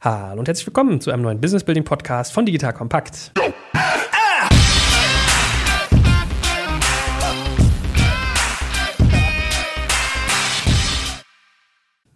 [0.00, 3.32] Hallo und herzlich willkommen zu einem neuen Business Building Podcast von Digital Kompakt.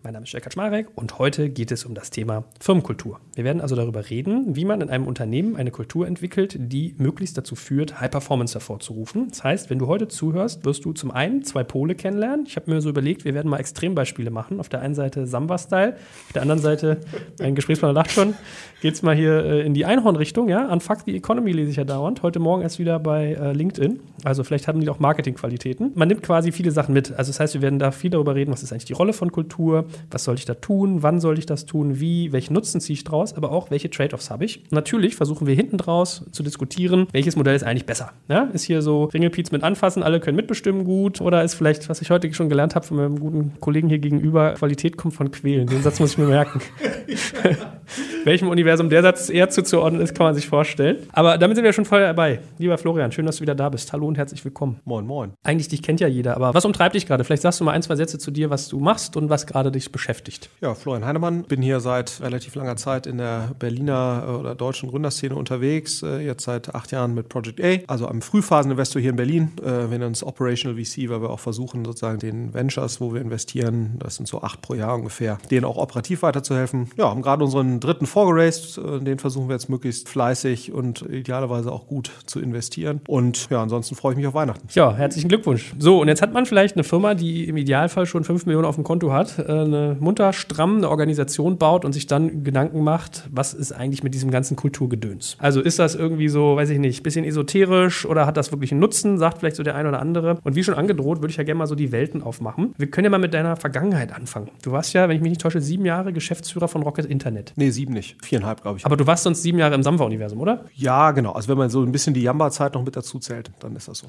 [0.05, 3.21] Mein Name ist Jörg Kaczmarek und heute geht es um das Thema Firmenkultur.
[3.37, 7.39] Wir werden also darüber reden, wie man in einem Unternehmen eine Kultur entwickelt, die möglichst
[7.39, 9.29] dazu führt, High Performance hervorzurufen.
[9.29, 12.47] Das heißt, wenn du heute zuhörst, wirst du zum einen zwei Pole kennenlernen.
[12.49, 14.59] Ich habe mir so überlegt, wir werden mal Extrembeispiele machen.
[14.59, 16.99] Auf der einen Seite Samba-Style, auf der anderen Seite,
[17.39, 18.35] ein Gesprächspartner lacht schon,
[18.81, 20.49] geht es mal hier äh, in die Einhornrichtung.
[20.49, 20.67] Ja?
[20.67, 22.25] Unfuck the Economy lese ich ja dauernd.
[22.25, 24.01] Heute Morgen erst wieder bei äh, LinkedIn.
[24.25, 25.93] Also vielleicht haben die auch Marketingqualitäten.
[25.95, 27.13] Man nimmt quasi viele Sachen mit.
[27.13, 29.31] Also das heißt, wir werden da viel darüber reden, was ist eigentlich die Rolle von
[29.31, 32.95] Kultur, was soll ich da tun, wann soll ich das tun, wie, welchen Nutzen ziehe
[32.95, 34.65] ich draus, aber auch welche Trade-offs habe ich.
[34.71, 38.13] Natürlich versuchen wir hinten draus zu diskutieren, welches Modell ist eigentlich besser.
[38.29, 38.45] Ja?
[38.53, 42.11] Ist hier so Ringelpiez mit anfassen, alle können mitbestimmen gut oder ist vielleicht, was ich
[42.11, 45.67] heute schon gelernt habe von meinem guten Kollegen hier gegenüber, Qualität kommt von Quälen.
[45.67, 46.61] Den Satz muss ich mir merken.
[48.25, 50.99] Welchem Universum der Satz eher zuzuordnen ist, kann man sich vorstellen.
[51.13, 52.41] Aber damit sind wir schon voll dabei.
[52.59, 53.93] Lieber Florian, schön, dass du wieder da bist.
[53.93, 54.81] Hallo und herzlich willkommen.
[54.85, 55.33] Moin, moin.
[55.43, 57.25] Eigentlich dich kennt ja jeder, aber was umtreibt dich gerade?
[57.25, 59.73] Vielleicht sagst du mal ein, zwei Sätze zu dir, was du machst und was gerade
[59.73, 60.51] dich beschäftigt.
[60.61, 64.91] Ja, Florian Heinemann, bin hier seit relativ langer Zeit in der Berliner äh, oder deutschen
[64.91, 69.17] Gründerszene unterwegs, äh, jetzt seit acht Jahren mit Project A, also einem Frühphaseninvestor hier in
[69.17, 69.53] Berlin.
[69.61, 73.21] Äh, wir nennen uns Operational VC, weil wir auch versuchen, sozusagen den Ventures, wo wir
[73.21, 76.91] investieren, das sind so acht pro Jahr ungefähr, denen auch operativ weiterzuhelfen.
[76.97, 81.87] Ja, haben gerade unseren dritten vorgeraced, den versuchen wir jetzt möglichst fleißig und idealerweise auch
[81.87, 83.01] gut zu investieren.
[83.07, 84.67] Und ja, ansonsten freue ich mich auf Weihnachten.
[84.75, 85.75] Ja, herzlichen Glückwunsch.
[85.79, 88.75] So, und jetzt hat man vielleicht eine Firma, die im Idealfall schon fünf Millionen auf
[88.75, 89.39] dem Konto hat,
[89.75, 94.15] eine munter stramm eine Organisation baut und sich dann Gedanken macht, was ist eigentlich mit
[94.15, 95.37] diesem ganzen Kulturgedöns?
[95.39, 98.81] Also ist das irgendwie so, weiß ich nicht, bisschen esoterisch oder hat das wirklich einen
[98.81, 100.39] Nutzen, sagt vielleicht so der ein oder andere.
[100.45, 102.75] Und wie schon angedroht, würde ich ja gerne mal so die Welten aufmachen.
[102.77, 104.51] Wir können ja mal mit deiner Vergangenheit anfangen.
[104.63, 107.53] Du warst ja, wenn ich mich nicht täusche, sieben Jahre Geschäftsführer von Rocket Internet.
[107.57, 108.17] Nee, sieben nicht.
[108.25, 108.87] Viereinhalb, glaube ich.
[108.87, 110.65] Aber du warst sonst sieben Jahre im Samwa-Universum, oder?
[110.75, 111.33] Ja, genau.
[111.33, 113.99] Also wenn man so ein bisschen die Jamba-Zeit noch mit dazu zählt, dann ist das
[113.99, 114.09] so.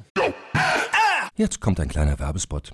[1.35, 2.73] Jetzt kommt ein kleiner Werbespot.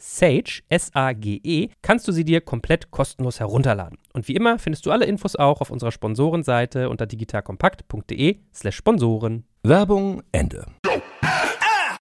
[0.00, 3.98] Sage, S-A-G-E, kannst du sie dir komplett kostenlos herunterladen.
[4.14, 9.44] Und wie immer findest du alle Infos auch auf unserer Sponsorenseite unter digitalkompakt.de/slash Sponsoren.
[9.62, 10.64] Werbung Ende.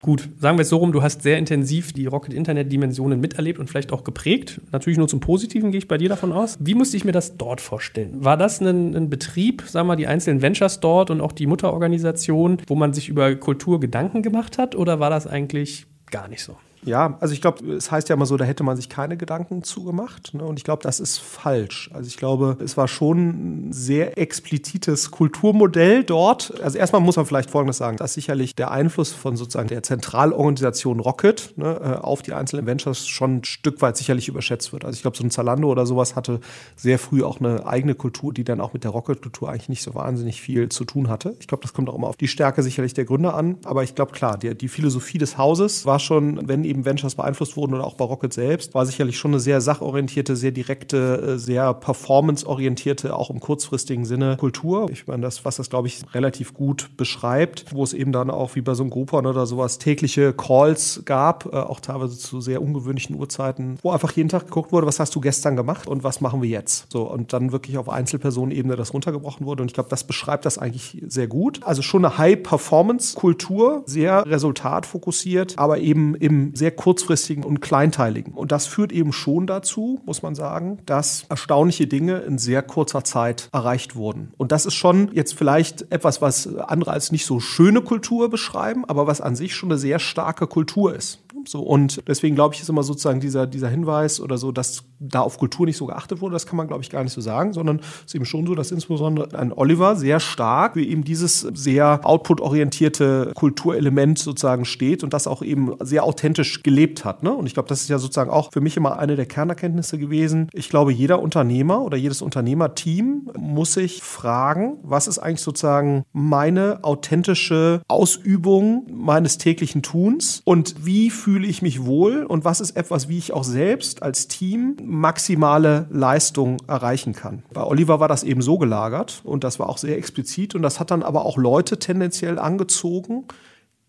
[0.02, 3.60] Gut, sagen wir es so rum, du hast sehr intensiv die Rocket Internet Dimensionen miterlebt
[3.60, 4.62] und vielleicht auch geprägt.
[4.72, 6.58] Natürlich nur zum Positiven gehe ich bei dir davon aus.
[6.62, 8.24] Wie musste ich mir das dort vorstellen?
[8.24, 12.62] War das ein, ein Betrieb, sagen wir die einzelnen Ventures dort und auch die Mutterorganisation,
[12.68, 16.56] wo man sich über Kultur Gedanken gemacht hat oder war das eigentlich gar nicht so?
[16.86, 19.64] Ja, also ich glaube, es heißt ja immer so, da hätte man sich keine Gedanken
[19.64, 20.34] zugemacht.
[20.34, 20.44] Ne?
[20.44, 21.90] Und ich glaube, das ist falsch.
[21.94, 26.54] Also ich glaube, es war schon ein sehr explizites Kulturmodell dort.
[26.62, 31.00] Also erstmal muss man vielleicht Folgendes sagen, dass sicherlich der Einfluss von sozusagen der Zentralorganisation
[31.00, 34.86] Rocket ne, äh, auf die einzelnen Ventures schon ein Stück weit sicherlich überschätzt wird.
[34.86, 36.40] Also ich glaube, so ein Zalando oder sowas hatte
[36.76, 39.96] sehr früh auch eine eigene Kultur, die dann auch mit der Rocket-Kultur eigentlich nicht so
[39.96, 41.36] wahnsinnig viel zu tun hatte.
[41.40, 43.58] Ich glaube, das kommt auch immer auf die Stärke sicherlich der Gründer an.
[43.66, 47.58] Aber ich glaube, klar, die, die Philosophie des Hauses war schon, wenn eben Ventures beeinflusst
[47.58, 51.38] wurden oder auch bei Rocket selbst, war sicherlich schon eine sehr sachorientierte, sehr direkte, äh,
[51.38, 54.90] sehr performanceorientierte, auch im kurzfristigen Sinne Kultur.
[54.92, 58.56] Ich meine, das, was das, glaube ich, relativ gut beschreibt, wo es eben dann auch
[58.56, 62.62] wie bei so einem Groupon oder sowas tägliche Calls gab, äh, auch teilweise zu sehr
[62.62, 66.22] ungewöhnlichen Uhrzeiten, wo einfach jeden Tag geguckt wurde, was hast du gestern gemacht und was
[66.22, 66.92] machen wir jetzt?
[66.92, 69.64] So, und dann wirklich auf Einzelpersonenebene das runtergebrochen wurde.
[69.64, 71.62] Und ich glaube, das beschreibt das eigentlich sehr gut.
[71.64, 78.34] Also schon eine High-Performance-Kultur, sehr resultatfokussiert, aber eben im sehr kurzfristigen und kleinteiligen.
[78.34, 83.04] Und das führt eben schon dazu, muss man sagen, dass erstaunliche Dinge in sehr kurzer
[83.04, 84.32] Zeit erreicht wurden.
[84.38, 88.86] Und das ist schon jetzt vielleicht etwas, was andere als nicht so schöne Kultur beschreiben,
[88.86, 91.24] aber was an sich schon eine sehr starke Kultur ist.
[91.46, 95.22] So, und deswegen glaube ich, ist immer sozusagen dieser, dieser Hinweis oder so, dass da
[95.22, 97.54] auf Kultur nicht so geachtet wurde, das kann man, glaube ich, gar nicht so sagen,
[97.54, 101.42] sondern es ist eben schon so, dass insbesondere ein Oliver sehr stark für eben dieses
[101.42, 107.24] sehr output-orientierte Kulturelement sozusagen steht und das auch eben sehr authentisch gelebt hat.
[107.24, 107.34] Ne?
[107.34, 110.50] Und ich glaube, das ist ja sozusagen auch für mich immer eine der Kernerkenntnisse gewesen.
[110.54, 116.84] Ich glaube, jeder Unternehmer oder jedes Unternehmerteam muss sich fragen, was ist eigentlich sozusagen meine
[116.84, 123.10] authentische Ausübung meines täglichen Tuns und wie fühle ich mich wohl und was ist etwas,
[123.10, 127.44] wie ich auch selbst als Team maximale Leistung erreichen kann.
[127.54, 130.80] Bei Oliver war das eben so gelagert und das war auch sehr explizit und das
[130.80, 133.26] hat dann aber auch Leute tendenziell angezogen,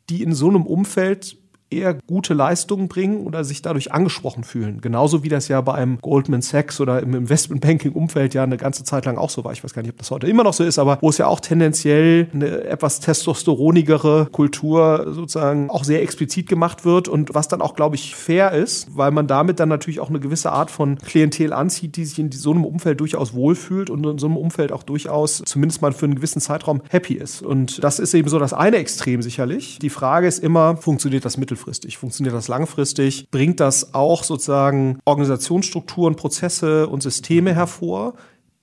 [0.08, 1.37] die in so einem Umfeld
[1.70, 4.81] eher gute Leistungen bringen oder sich dadurch angesprochen fühlen.
[4.81, 9.05] Genauso wie das ja bei einem Goldman Sachs oder im Investmentbanking-Umfeld ja eine ganze Zeit
[9.06, 9.52] lang auch so war.
[9.52, 11.26] Ich weiß gar nicht, ob das heute immer noch so ist, aber wo es ja
[11.26, 17.62] auch tendenziell eine etwas testosteronigere Kultur sozusagen auch sehr explizit gemacht wird und was dann
[17.62, 20.99] auch, glaube ich, fair ist, weil man damit dann natürlich auch eine gewisse Art von
[20.99, 24.73] Klientel anzieht, die sich in so einem Umfeld durchaus wohlfühlt und in so einem Umfeld
[24.73, 27.43] auch durchaus zumindest mal für einen gewissen Zeitraum happy ist.
[27.43, 29.78] Und das ist eben so das eine Extrem sicherlich.
[29.78, 31.59] Die Frage ist immer, funktioniert das mittelfristig?
[31.60, 31.98] Mittelfristig?
[31.98, 33.28] Funktioniert das langfristig?
[33.30, 38.14] Bringt das auch sozusagen Organisationsstrukturen, Prozesse und Systeme hervor,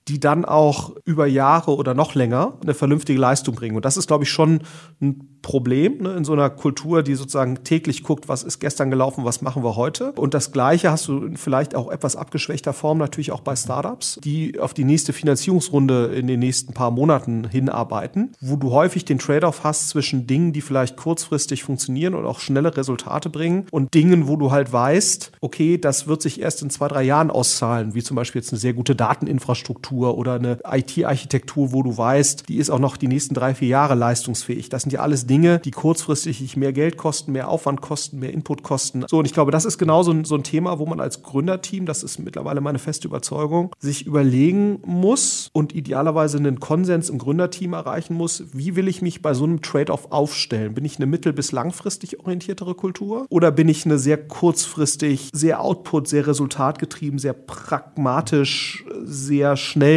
[0.08, 3.76] die dann auch über Jahre oder noch länger eine vernünftige Leistung bringen.
[3.76, 4.62] Und das ist, glaube ich, schon
[5.00, 9.24] ein Problem ne, in so einer Kultur, die sozusagen täglich guckt, was ist gestern gelaufen,
[9.24, 10.12] was machen wir heute.
[10.12, 14.58] Und das Gleiche hast du vielleicht auch etwas abgeschwächter Form natürlich auch bei Startups, die
[14.58, 19.64] auf die nächste Finanzierungsrunde in den nächsten paar Monaten hinarbeiten, wo du häufig den Trade-off
[19.64, 24.36] hast zwischen Dingen, die vielleicht kurzfristig funktionieren und auch schnelle Resultate bringen und Dingen, wo
[24.36, 28.16] du halt weißt, okay, das wird sich erst in zwei, drei Jahren auszahlen, wie zum
[28.16, 32.78] Beispiel jetzt eine sehr gute Dateninfrastruktur oder eine IT-Architektur, wo du weißt, die ist auch
[32.78, 34.68] noch die nächsten drei, vier Jahre leistungsfähig.
[34.68, 38.62] Das sind ja alles Dinge, die kurzfristig mehr Geld kosten, mehr Aufwand kosten, mehr Input
[38.62, 39.04] kosten.
[39.08, 41.22] So, und ich glaube, das ist genau so ein, so ein Thema, wo man als
[41.22, 47.18] Gründerteam, das ist mittlerweile meine feste Überzeugung, sich überlegen muss und idealerweise einen Konsens im
[47.18, 50.74] Gründerteam erreichen muss, wie will ich mich bei so einem Trade-off aufstellen?
[50.74, 55.60] Bin ich eine mittel- bis langfristig orientiertere Kultur oder bin ich eine sehr kurzfristig, sehr
[55.60, 59.87] output, sehr resultatgetrieben, sehr pragmatisch, sehr schnell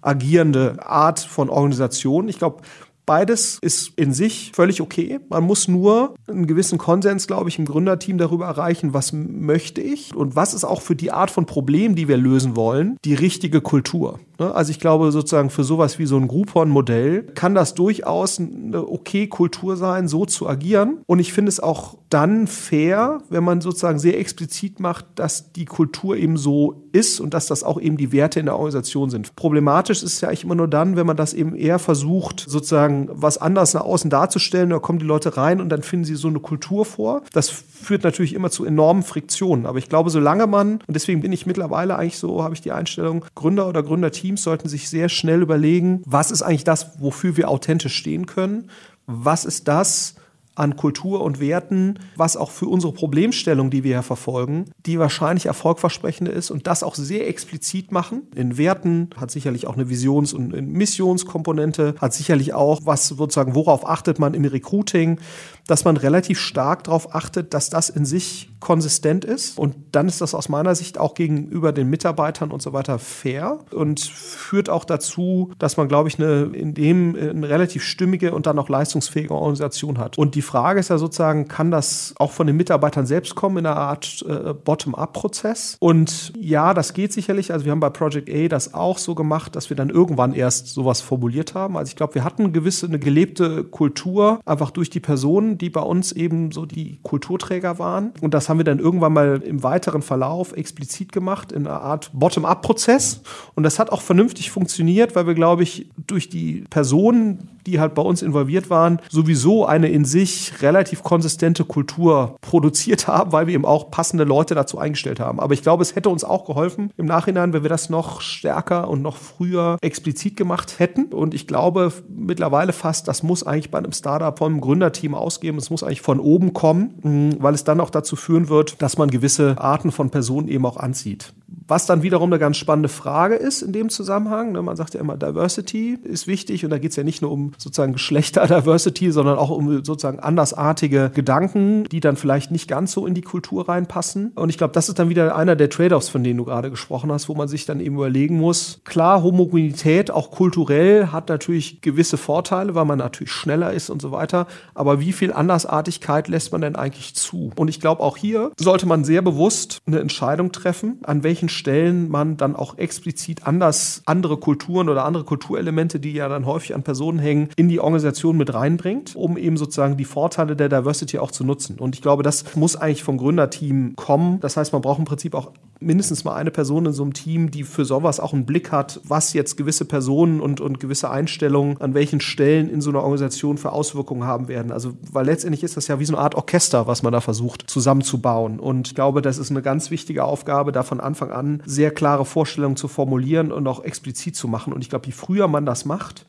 [0.00, 2.28] agierende Art von Organisation?
[2.28, 2.62] Ich glaube,
[3.08, 5.18] Beides ist in sich völlig okay.
[5.30, 10.14] Man muss nur einen gewissen Konsens, glaube ich, im Gründerteam darüber erreichen, was möchte ich
[10.14, 13.62] und was ist auch für die Art von Problem, die wir lösen wollen, die richtige
[13.62, 14.20] Kultur.
[14.38, 14.54] Ne?
[14.54, 19.26] Also ich glaube sozusagen für sowas wie so ein Groupon-Modell kann das durchaus eine okay
[19.26, 20.98] Kultur sein, so zu agieren.
[21.06, 25.64] Und ich finde es auch dann fair, wenn man sozusagen sehr explizit macht, dass die
[25.64, 29.36] Kultur eben so ist und dass das auch eben die Werte in der Organisation sind.
[29.36, 32.97] Problematisch ist es ja eigentlich immer nur dann, wenn man das eben eher versucht, sozusagen
[33.10, 34.70] was anders nach außen darzustellen.
[34.70, 37.22] Da kommen die Leute rein und dann finden sie so eine Kultur vor.
[37.32, 39.66] Das führt natürlich immer zu enormen Friktionen.
[39.66, 42.72] Aber ich glaube, solange man, und deswegen bin ich mittlerweile eigentlich so, habe ich die
[42.72, 47.48] Einstellung, Gründer oder Gründerteams sollten sich sehr schnell überlegen, was ist eigentlich das, wofür wir
[47.48, 48.70] authentisch stehen können?
[49.06, 50.16] Was ist das,
[50.58, 55.46] an Kultur und Werten, was auch für unsere Problemstellung, die wir ja verfolgen, die wahrscheinlich
[55.46, 58.22] erfolgversprechende ist und das auch sehr explizit machen.
[58.34, 63.86] In Werten hat sicherlich auch eine Visions- und Missionskomponente, hat sicherlich auch was sozusagen, worauf
[63.86, 65.20] achtet man im Recruiting,
[65.68, 69.58] dass man relativ stark darauf achtet, dass das in sich konsistent ist.
[69.58, 73.60] Und dann ist das aus meiner Sicht auch gegenüber den Mitarbeitern und so weiter fair
[73.70, 78.46] und führt auch dazu, dass man, glaube ich, eine, in dem eine relativ stimmige und
[78.46, 80.18] dann auch leistungsfähige Organisation hat.
[80.18, 83.66] Und die Frage ist ja sozusagen, kann das auch von den Mitarbeitern selbst kommen in
[83.66, 85.76] einer Art äh, Bottom-up-Prozess?
[85.78, 87.52] Und ja, das geht sicherlich.
[87.52, 90.68] Also wir haben bei Project A das auch so gemacht, dass wir dann irgendwann erst
[90.68, 91.76] sowas formuliert haben.
[91.76, 95.80] Also ich glaube, wir hatten gewisse, eine gelebte Kultur, einfach durch die Personen, die bei
[95.80, 98.12] uns eben so die Kulturträger waren.
[98.20, 102.10] Und das haben wir dann irgendwann mal im weiteren Verlauf explizit gemacht in einer Art
[102.12, 103.22] Bottom-up-Prozess.
[103.54, 107.94] Und das hat auch vernünftig funktioniert, weil wir, glaube ich, durch die Personen, die halt
[107.94, 113.54] bei uns involviert waren, sowieso eine in sich relativ konsistente Kultur produziert haben, weil wir
[113.54, 115.38] eben auch passende Leute dazu eingestellt haben.
[115.38, 118.88] Aber ich glaube, es hätte uns auch geholfen im Nachhinein, wenn wir das noch stärker
[118.88, 121.12] und noch früher explizit gemacht hätten.
[121.12, 125.14] Und ich glaube mittlerweile fast, das muss eigentlich bei einem Startup vom Gründerteam
[125.48, 125.58] ausgeben.
[125.58, 129.10] Es muss eigentlich von oben kommen, weil es dann auch dazu führen wird, dass man
[129.10, 131.32] gewisse Arten von Personen eben auch anzieht
[131.66, 134.52] Was dann wiederum eine ganz spannende Frage ist in dem Zusammenhang.
[134.52, 134.62] Ne?
[134.62, 137.52] Man sagt ja immer, Diversity ist wichtig und da geht es ja nicht nur um
[137.58, 143.14] sozusagen Geschlechter-Diversity, sondern auch um sozusagen andersartige Gedanken, die dann vielleicht nicht ganz so in
[143.14, 144.32] die Kultur reinpassen.
[144.34, 147.10] Und ich glaube, das ist dann wieder einer der Trade-offs, von denen du gerade gesprochen
[147.12, 152.16] hast, wo man sich dann eben überlegen muss, klar, Homogenität auch kulturell hat natürlich gewisse
[152.16, 154.46] Vorteile, weil man natürlich schneller ist und so weiter.
[154.74, 157.52] Aber wie viel Andersartigkeit lässt man denn eigentlich zu?
[157.56, 162.08] Und ich glaube, auch hier sollte man sehr bewusst eine Entscheidung treffen, an welchen Stellen
[162.08, 166.82] man dann auch explizit anders andere Kulturen oder andere Kulturelemente, die ja dann häufig an
[166.82, 171.30] Personen hängen, in die Organisation mit reinbringt, um eben sozusagen die Vorteile der Diversity auch
[171.30, 171.78] zu nutzen.
[171.78, 174.40] Und ich glaube, das muss eigentlich vom Gründerteam kommen.
[174.40, 177.50] Das heißt, man braucht im Prinzip auch mindestens mal eine Person in so einem Team,
[177.50, 181.80] die für sowas auch einen Blick hat, was jetzt gewisse Personen und, und gewisse Einstellungen
[181.80, 184.72] an welchen Stellen in so einer Organisation für Auswirkungen haben werden.
[184.72, 187.68] Also, weil letztendlich ist das ja wie so eine Art Orchester, was man da versucht
[187.68, 188.58] zusammenzubauen.
[188.58, 192.24] Und ich glaube, das ist eine ganz wichtige Aufgabe, da von Anfang an sehr klare
[192.24, 194.72] Vorstellungen zu formulieren und auch explizit zu machen.
[194.72, 196.26] Und ich glaube, je früher man das macht,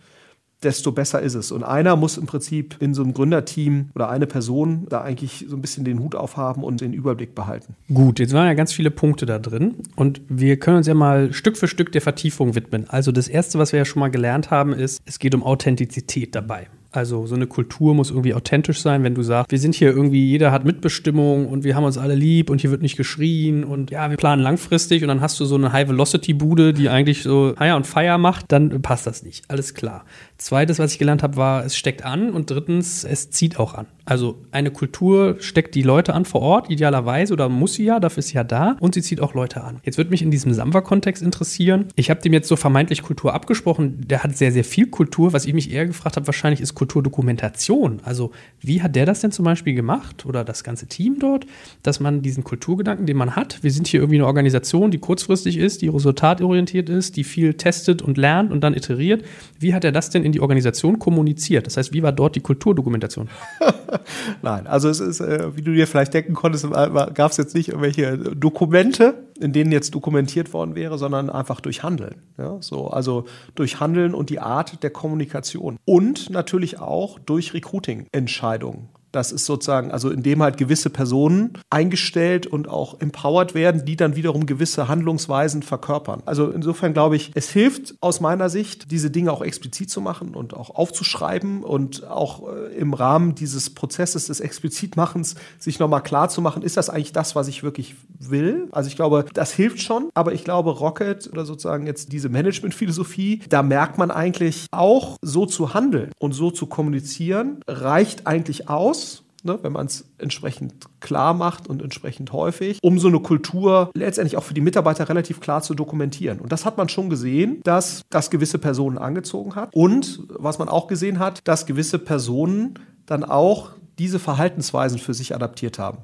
[0.64, 1.52] desto besser ist es.
[1.52, 5.56] Und einer muss im Prinzip in so einem Gründerteam oder eine Person da eigentlich so
[5.56, 7.76] ein bisschen den Hut aufhaben und den Überblick behalten.
[7.94, 11.34] Gut, jetzt waren ja ganz viele Punkte da drin und wir können uns ja mal
[11.34, 12.90] Stück für Stück der Vertiefung widmen.
[12.90, 16.36] Also das Erste, was wir ja schon mal gelernt haben, ist, es geht um Authentizität
[16.36, 16.68] dabei.
[16.92, 20.26] Also so eine Kultur muss irgendwie authentisch sein, wenn du sagst, wir sind hier irgendwie,
[20.26, 23.92] jeder hat Mitbestimmung und wir haben uns alle lieb und hier wird nicht geschrien und
[23.92, 27.76] ja, wir planen langfristig und dann hast du so eine High-Velocity-Bude, die eigentlich so Higher
[27.76, 29.46] und Fire macht, dann passt das nicht.
[29.50, 30.04] Alles klar.
[30.40, 33.88] Zweites, was ich gelernt habe, war, es steckt an und drittens, es zieht auch an.
[34.06, 38.20] Also eine Kultur steckt die Leute an vor Ort, idealerweise, oder muss sie ja, dafür
[38.20, 39.82] ist sie ja da und sie zieht auch Leute an.
[39.84, 41.90] Jetzt würde mich in diesem Samba-Kontext interessieren.
[41.96, 45.34] Ich habe dem jetzt so vermeintlich Kultur abgesprochen, der hat sehr, sehr viel Kultur.
[45.34, 48.00] Was ich mich eher gefragt habe, wahrscheinlich ist Kulturdokumentation.
[48.04, 48.32] Also
[48.62, 51.46] wie hat der das denn zum Beispiel gemacht oder das ganze Team dort,
[51.84, 55.58] dass man diesen Kulturgedanken, den man hat, wir sind hier irgendwie eine Organisation, die kurzfristig
[55.58, 59.24] ist, die resultatorientiert ist, die viel testet und lernt und dann iteriert.
[59.60, 61.66] Wie hat er das denn in die Organisation kommuniziert?
[61.66, 63.30] Das heißt, wie war dort die Kulturdokumentation?
[64.42, 67.70] Nein, also es ist, äh, wie du dir vielleicht denken konntest, gab es jetzt nicht
[67.70, 72.16] irgendwelche Dokumente, in denen jetzt dokumentiert worden wäre, sondern einfach durch Handeln.
[72.38, 75.78] Ja, so, also durch Handeln und die Art der Kommunikation.
[75.86, 78.90] Und natürlich auch durch Recruiting-Entscheidungen.
[79.12, 84.16] Das ist sozusagen, also indem halt gewisse Personen eingestellt und auch empowered werden, die dann
[84.16, 86.22] wiederum gewisse Handlungsweisen verkörpern.
[86.26, 90.36] Also insofern glaube ich, es hilft aus meiner Sicht, diese Dinge auch explizit zu machen
[90.36, 96.30] und auch aufzuschreiben und auch äh, im Rahmen dieses Prozesses des Explizitmachens sich nochmal klar
[96.30, 98.68] zu machen, ist das eigentlich das, was ich wirklich will?
[98.72, 103.42] Also ich glaube, das hilft schon, aber ich glaube, Rocket oder sozusagen jetzt diese Managementphilosophie,
[103.50, 109.09] da merkt man eigentlich auch so zu handeln und so zu kommunizieren, reicht eigentlich aus
[109.44, 114.36] Ne, wenn man es entsprechend klar macht und entsprechend häufig, um so eine Kultur letztendlich
[114.36, 116.40] auch für die Mitarbeiter relativ klar zu dokumentieren.
[116.40, 120.68] Und das hat man schon gesehen, dass das gewisse Personen angezogen hat und was man
[120.68, 122.74] auch gesehen hat, dass gewisse Personen
[123.06, 126.00] dann auch diese Verhaltensweisen für sich adaptiert haben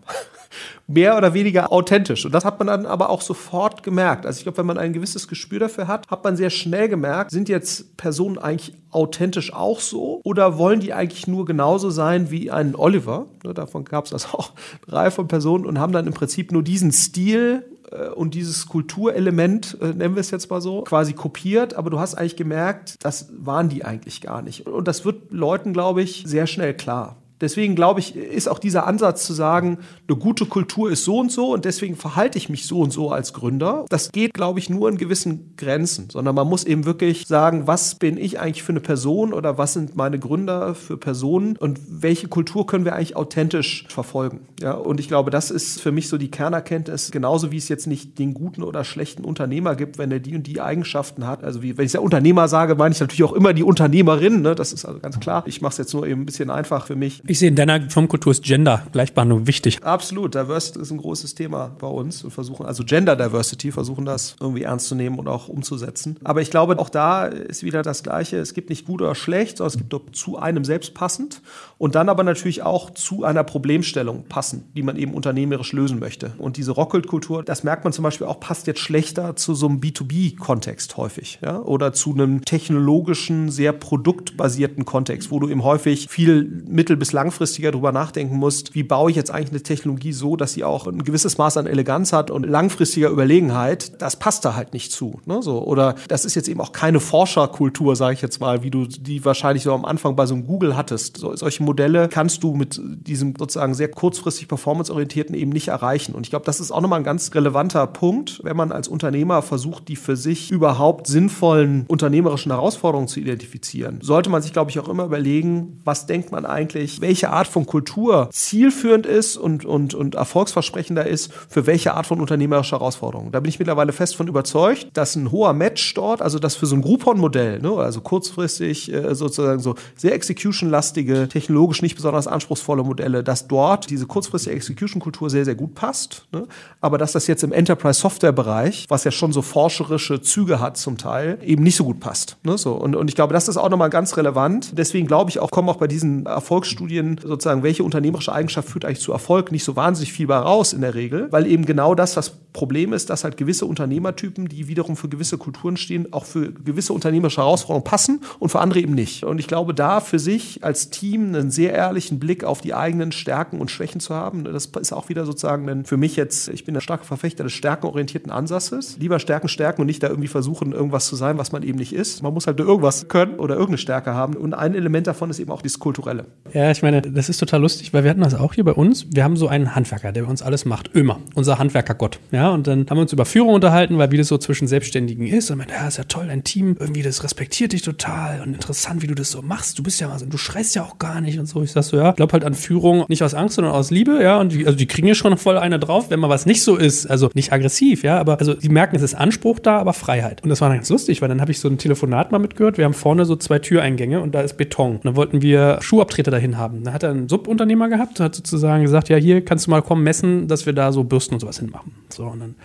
[0.87, 2.25] mehr oder weniger authentisch.
[2.25, 4.25] Und das hat man dann aber auch sofort gemerkt.
[4.25, 7.31] Also ich glaube, wenn man ein gewisses Gespür dafür hat, hat man sehr schnell gemerkt,
[7.31, 12.51] sind jetzt Personen eigentlich authentisch auch so oder wollen die eigentlich nur genauso sein wie
[12.51, 13.27] ein Oliver?
[13.43, 14.51] Ne, davon gab es das auch
[14.87, 18.67] eine Reihe von Personen und haben dann im Prinzip nur diesen Stil äh, und dieses
[18.67, 22.95] Kulturelement, äh, nennen wir es jetzt mal so, quasi kopiert, aber du hast eigentlich gemerkt,
[23.03, 24.67] das waren die eigentlich gar nicht.
[24.67, 27.17] Und das wird Leuten, glaube ich, sehr schnell klar.
[27.41, 31.31] Deswegen glaube ich, ist auch dieser Ansatz zu sagen, eine gute Kultur ist so und
[31.31, 33.85] so und deswegen verhalte ich mich so und so als Gründer.
[33.89, 37.95] Das geht, glaube ich, nur in gewissen Grenzen, sondern man muss eben wirklich sagen, was
[37.95, 42.27] bin ich eigentlich für eine Person oder was sind meine Gründer für Personen und welche
[42.27, 44.47] Kultur können wir eigentlich authentisch verfolgen.
[44.61, 47.87] Ja, und ich glaube, das ist für mich so die Kernerkenntnis, genauso wie es jetzt
[47.87, 51.43] nicht den guten oder schlechten Unternehmer gibt, wenn er die und die Eigenschaften hat.
[51.43, 54.55] Also wie, wenn ich ja Unternehmer sage, meine ich natürlich auch immer die Unternehmerin, ne?
[54.55, 55.43] das ist also ganz klar.
[55.47, 57.21] Ich mache es jetzt nur eben ein bisschen einfach für mich.
[57.27, 59.83] Ich sehe in deiner Firmenkultur ist Gender, Gleichbehandlung wichtig.
[59.83, 60.35] Absolut.
[60.35, 64.61] Diversity ist ein großes Thema bei uns und versuchen, also Gender Diversity, versuchen das irgendwie
[64.61, 66.17] ernst zu nehmen und auch umzusetzen.
[66.23, 68.37] Aber ich glaube, auch da ist wieder das Gleiche.
[68.37, 71.41] Es gibt nicht gut oder schlecht, sondern es gibt doch zu einem selbst passend
[71.79, 76.33] und dann aber natürlich auch zu einer Problemstellung passend, die man eben unternehmerisch lösen möchte.
[76.37, 79.79] Und diese Rockkult-Kultur, das merkt man zum Beispiel auch, passt jetzt schlechter zu so einem
[79.79, 86.63] B2B-Kontext häufig, ja, oder zu einem technologischen, sehr produktbasierten Kontext, wo du eben häufig viel
[86.67, 90.53] mittel- bis langfristiger drüber nachdenken musst, wie baue ich jetzt eigentlich eine Technologie so, dass
[90.53, 94.73] sie auch ein gewisses Maß an Eleganz hat und langfristiger Überlegenheit, das passt da halt
[94.73, 95.19] nicht zu.
[95.25, 95.41] Ne?
[95.41, 98.85] So, oder das ist jetzt eben auch keine Forscherkultur, sage ich jetzt mal, wie du
[98.85, 101.17] die wahrscheinlich so am Anfang bei so einem Google hattest.
[101.17, 106.13] So, solche Modelle kannst du mit diesem sozusagen sehr kurzfristig performanceorientierten eben nicht erreichen.
[106.13, 109.41] Und ich glaube, das ist auch nochmal ein ganz relevanter Punkt, wenn man als Unternehmer
[109.41, 113.99] versucht, die für sich überhaupt sinnvollen unternehmerischen Herausforderungen zu identifizieren.
[114.01, 117.67] Sollte man sich, glaube ich, auch immer überlegen, was denkt man eigentlich, welche Art von
[117.67, 123.31] Kultur zielführend ist und, und, und erfolgsversprechender ist für welche Art von unternehmerischer Herausforderung.
[123.31, 126.65] Da bin ich mittlerweile fest von überzeugt, dass ein hoher Match dort, also das für
[126.65, 132.83] so ein Groupon-Modell, ne, also kurzfristig äh, sozusagen so sehr execution-lastige, technologisch nicht besonders anspruchsvolle
[132.83, 136.25] Modelle, dass dort diese kurzfristige Execution-Kultur sehr, sehr gut passt.
[136.31, 136.47] Ne?
[136.81, 141.37] Aber dass das jetzt im Enterprise-Software-Bereich, was ja schon so forscherische Züge hat zum Teil,
[141.43, 142.37] eben nicht so gut passt.
[142.41, 142.57] Ne?
[142.57, 144.75] So, und, und ich glaube, das ist auch nochmal ganz relevant.
[144.75, 149.01] Deswegen glaube ich auch, kommen auch bei diesen Erfolgsstudien sozusagen, welche unternehmerische Eigenschaft führt eigentlich
[149.01, 152.13] zu Erfolg, nicht so wahnsinnig viel bei raus in der Regel, weil eben genau das
[152.13, 156.53] das Problem ist, dass halt gewisse Unternehmertypen, die wiederum für gewisse Kulturen stehen, auch für
[156.53, 159.25] gewisse unternehmerische Herausforderungen passen und für andere eben nicht.
[159.25, 163.11] Und ich glaube, da für sich als Team einen sehr ehrlichen Blick auf die eigenen
[163.11, 166.63] Stärken und Schwächen zu haben, das ist auch wieder sozusagen ein, für mich jetzt, ich
[166.63, 168.97] bin ein starker Verfechter des stärkenorientierten Ansatzes.
[168.99, 171.93] Lieber Stärken stärken und nicht da irgendwie versuchen, irgendwas zu sein, was man eben nicht
[171.93, 172.23] ist.
[172.23, 174.35] Man muss halt irgendwas können oder irgendeine Stärke haben.
[174.35, 176.25] Und ein Element davon ist eben auch das Kulturelle.
[176.53, 179.07] Ja, ich meine, das ist total lustig, weil wir hatten das auch hier bei uns.
[179.11, 180.91] Wir haben so einen Handwerker, der bei uns alles macht.
[180.95, 182.19] Ömer, unser Handwerkergott.
[182.31, 185.27] Ja, und dann haben wir uns über Führung unterhalten, weil wie das so zwischen Selbstständigen
[185.27, 185.49] ist.
[185.51, 189.01] Und man, ja, ist ja toll, dein Team, irgendwie, das respektiert dich total und interessant,
[189.01, 189.79] wie du das so machst.
[189.79, 191.63] Du bist ja, also, du schreist ja auch gar nicht und so.
[191.63, 194.21] Ich sag so, ja, ich glaube halt an Führung nicht aus Angst, sondern aus Liebe,
[194.21, 194.39] ja.
[194.39, 196.75] Und die, also die kriegen ja schon voll eine drauf, wenn mal was nicht so
[196.75, 197.07] ist.
[197.07, 200.43] Also nicht aggressiv, ja, aber also die merken, es ist Anspruch da, aber Freiheit.
[200.43, 202.77] Und das war ganz lustig, weil dann habe ich so ein Telefonat mal mitgehört.
[202.77, 204.97] Wir haben vorne so zwei Türeingänge und da ist Beton.
[204.97, 206.74] Und dann wollten wir Schuhabtreter dahin haben.
[206.83, 210.03] Da hat er einen Subunternehmer gehabt, hat sozusagen gesagt, ja, hier kannst du mal kommen
[210.03, 211.93] messen, dass wir da so Bürsten und sowas hinmachen.
[212.09, 212.55] So, und dann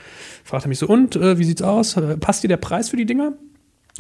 [0.45, 1.97] fragt er mich so, und, äh, wie sieht's aus?
[1.97, 3.35] Äh, passt dir der Preis für die Dinger?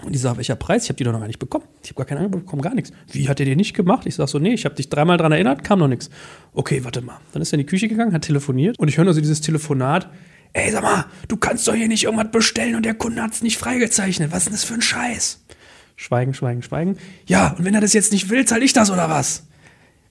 [0.04, 0.84] Und ich sage, welcher Preis?
[0.84, 1.64] Ich habe die doch noch gar nicht bekommen.
[1.82, 2.92] Ich habe gar kein Angebot bekommen, gar nichts.
[3.10, 4.06] Wie hat er dir nicht gemacht?
[4.06, 6.10] Ich sage so, nee, ich habe dich dreimal dran erinnert, kam noch nichts.
[6.52, 7.18] Okay, warte mal.
[7.32, 9.40] Dann ist er in die Küche gegangen, hat telefoniert und ich höre nur so dieses
[9.40, 10.08] Telefonat.
[10.52, 13.42] Ey, sag mal, du kannst doch hier nicht irgendwas bestellen und der Kunde hat es
[13.42, 14.32] nicht freigezeichnet.
[14.32, 15.44] Was ist denn das für ein Scheiß?
[15.96, 16.96] Schweigen, schweigen, schweigen.
[17.26, 19.44] Ja, und wenn er das jetzt nicht will, zahl ich das oder was?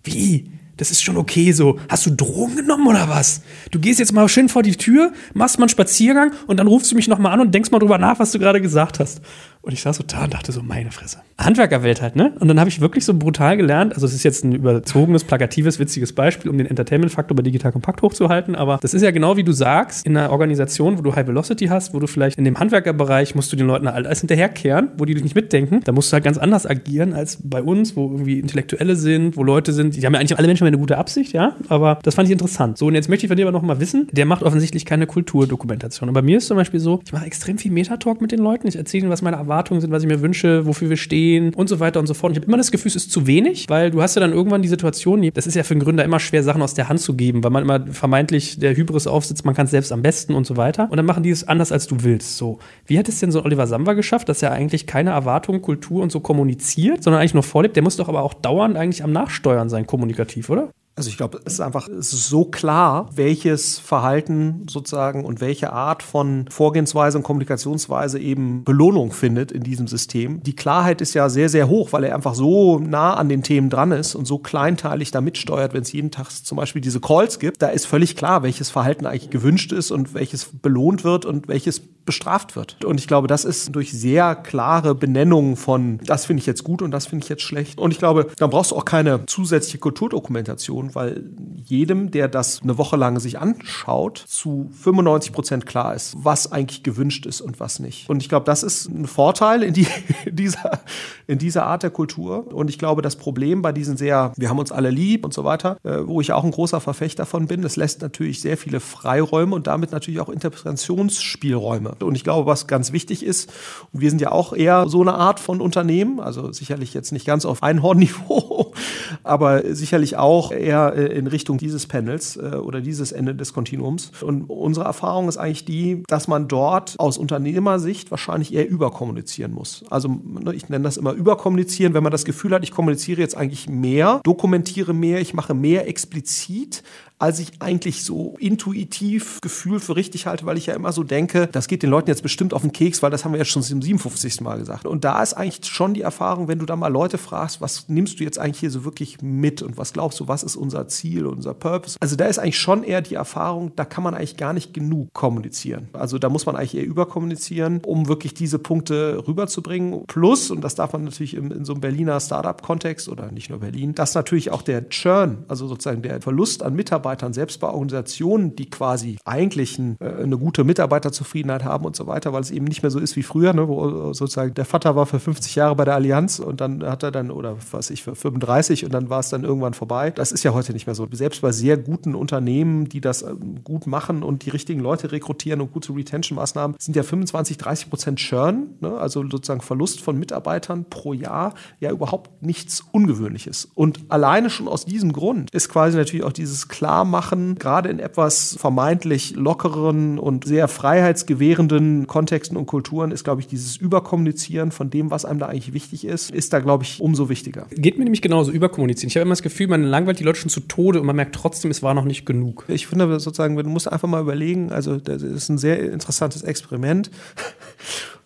[0.03, 0.51] Wie?
[0.79, 1.77] Das ist schon okay so.
[1.89, 3.41] Hast du Drogen genommen oder was?
[3.70, 6.91] Du gehst jetzt mal schön vor die Tür, machst mal einen Spaziergang und dann rufst
[6.91, 9.22] du mich nochmal an und denkst mal drüber nach, was du gerade gesagt hast.
[9.62, 11.20] Und ich saß so da und dachte so, meine Fresse.
[11.38, 12.34] Handwerkerwelt halt, ne?
[12.39, 15.80] Und dann habe ich wirklich so brutal gelernt, also es ist jetzt ein überzogenes, plakatives,
[15.80, 19.44] witziges Beispiel, um den Entertainment-Faktor bei Digital Kompakt hochzuhalten, aber das ist ja genau wie
[19.44, 22.57] du sagst, in einer Organisation, wo du High Velocity hast, wo du vielleicht in dem
[22.60, 26.14] Handwerkerbereich musst du den Leuten halt alles hinterherkehren, wo die nicht mitdenken, da musst du
[26.14, 30.05] halt ganz anders agieren als bei uns, wo irgendwie Intellektuelle sind, wo Leute sind, die
[30.05, 32.77] haben ja eigentlich alle Menschen eine gute Absicht, ja, aber das fand ich interessant.
[32.77, 35.07] So, und jetzt möchte ich von dir aber noch mal wissen, der macht offensichtlich keine
[35.07, 36.10] Kulturdokumentation.
[36.10, 38.68] Und bei mir ist zum Beispiel so, ich mache extrem viel Metatalk mit den Leuten,
[38.68, 41.69] ich erzähle ihnen, was meine Erwartungen sind, was ich mir wünsche, wofür wir stehen und
[41.69, 42.31] so weiter und so fort.
[42.31, 44.33] Und ich habe immer das Gefühl, es ist zu wenig, weil du hast ja dann
[44.33, 47.00] irgendwann die Situation, das ist ja für einen Gründer immer schwer, Sachen aus der Hand
[47.01, 50.33] zu geben, weil man immer vermeintlich der Hybris aufsitzt, man kann es selbst am besten
[50.33, 50.87] und so weiter.
[50.89, 52.37] Und dann machen die es anders, als du willst.
[52.37, 56.01] So, wie hat es denn so Oliver Samba geschafft, dass er eigentlich keine Erwartungen, Kultur
[56.01, 57.75] und so kommuniziert, sondern eigentlich nur vorlebt?
[57.75, 60.69] Der muss doch aber auch dauernd eigentlich am Nachsteuern sein, kommunikativ, oder?
[60.96, 65.72] Also ich glaube, es ist einfach es ist so klar, welches Verhalten sozusagen und welche
[65.72, 70.44] Art von Vorgehensweise und Kommunikationsweise eben Belohnung findet in diesem System.
[70.44, 73.70] Die Klarheit ist ja sehr, sehr hoch, weil er einfach so nah an den Themen
[73.70, 77.40] dran ist und so kleinteilig da mitsteuert, wenn es jeden Tag zum Beispiel diese Calls
[77.40, 77.62] gibt.
[77.62, 81.82] Da ist völlig klar, welches Verhalten eigentlich gewünscht ist und welches belohnt wird und welches
[82.10, 82.84] bestraft wird.
[82.84, 86.82] Und ich glaube, das ist durch sehr klare Benennungen von, das finde ich jetzt gut
[86.82, 87.78] und das finde ich jetzt schlecht.
[87.78, 92.77] Und ich glaube, da brauchst du auch keine zusätzliche Kulturdokumentation, weil jedem, der das eine
[92.77, 97.79] Woche lang sich anschaut, zu 95 Prozent klar ist, was eigentlich gewünscht ist und was
[97.79, 98.09] nicht.
[98.09, 99.87] Und ich glaube, das ist ein Vorteil in, die,
[100.25, 100.81] dieser,
[101.27, 102.53] in dieser Art der Kultur.
[102.53, 105.44] Und ich glaube, das Problem bei diesen sehr, wir haben uns alle lieb und so
[105.44, 108.79] weiter, äh, wo ich auch ein großer Verfechter davon bin, es lässt natürlich sehr viele
[108.79, 111.96] Freiräume und damit natürlich auch Interpretationsspielräume.
[112.01, 113.51] Und ich glaube, was ganz wichtig ist,
[113.92, 117.25] und wir sind ja auch eher so eine Art von Unternehmen, also sicherlich jetzt nicht
[117.25, 118.74] ganz auf Einhornniveau,
[119.24, 124.12] aber sicherlich auch eher äh, in Richtung dieses Panels äh, oder dieses Ende des Kontinuums.
[124.22, 129.84] Und unsere Erfahrung ist eigentlich die, dass man dort aus Unternehmersicht wahrscheinlich eher überkommunizieren muss.
[129.90, 133.36] Also ne, ich nenne das immer überkommunizieren, wenn man das Gefühl hat, ich kommuniziere jetzt
[133.36, 136.84] eigentlich mehr, dokumentiere mehr, ich mache mehr explizit,
[137.20, 141.48] als ich eigentlich so intuitiv Gefühl für richtig halte, weil ich ja immer so denke,
[141.48, 143.62] das geht den Leuten jetzt bestimmt auf den Keks, weil das haben wir jetzt schon
[143.62, 144.42] zum 57.
[144.42, 144.86] Mal gesagt.
[144.86, 148.20] Und da ist eigentlich schon die Erfahrung, wenn du da mal Leute fragst, was nimmst
[148.20, 151.25] du jetzt eigentlich hier so wirklich mit und was glaubst du, was ist unser Ziel,
[151.25, 151.98] unser Purpose?
[152.00, 155.14] Also da ist eigentlich schon eher die Erfahrung, da kann man eigentlich gar nicht genug
[155.14, 155.90] kommunizieren.
[155.92, 160.05] Also da muss man eigentlich eher überkommunizieren, um wirklich diese Punkte rüberzubringen.
[160.08, 163.60] Plus, und das darf man natürlich in, in so einem Berliner Startup-Kontext oder nicht nur
[163.60, 168.55] Berlin, dass natürlich auch der Churn, also sozusagen der Verlust an Mitarbeitern, selbst bei Organisationen,
[168.55, 172.65] die quasi eigentlich ein, äh, eine gute Mitarbeiterzufriedenheit haben und so weiter, weil es eben
[172.65, 175.75] nicht mehr so ist wie früher, ne, wo sozusagen der Vater war für 50 Jahre
[175.75, 179.09] bei der Allianz und dann hat er dann, oder was ich, für 35 und dann
[179.09, 180.11] war es dann irgendwann vorbei.
[180.11, 181.07] Das ist ja heute nicht mehr so.
[181.11, 185.61] Selbst bei sehr guten Unternehmen, die das ähm, gut machen und die richtigen Leute rekrutieren
[185.61, 190.85] und gute Retention-Maßnahmen, sind ja 25, 30 Prozent Churn, ne, also sozusagen Verlust von Mitarbeitern
[190.89, 193.69] pro Jahr, ja überhaupt nichts Ungewöhnliches.
[193.75, 196.67] Und alleine schon aus diesem Grund ist quasi natürlich auch dieses
[197.00, 203.48] Klarmachen, gerade in etwas vermeintlich lockeren und sehr freiheitsgewährenden Kontexten und Kulturen, ist, glaube ich,
[203.48, 207.29] dieses Überkommunizieren von dem, was einem da eigentlich wichtig ist, ist da, glaube ich, umso
[207.29, 207.68] wichtiger.
[207.72, 209.07] Geht mir nämlich genauso überkommunizieren.
[209.07, 211.35] Ich habe immer das Gefühl, man langweilt die Leute schon zu Tode und man merkt
[211.35, 212.66] trotzdem, es war noch nicht genug.
[212.68, 217.09] Ich finde sozusagen, du musst einfach mal überlegen, also das ist ein sehr interessantes Experiment.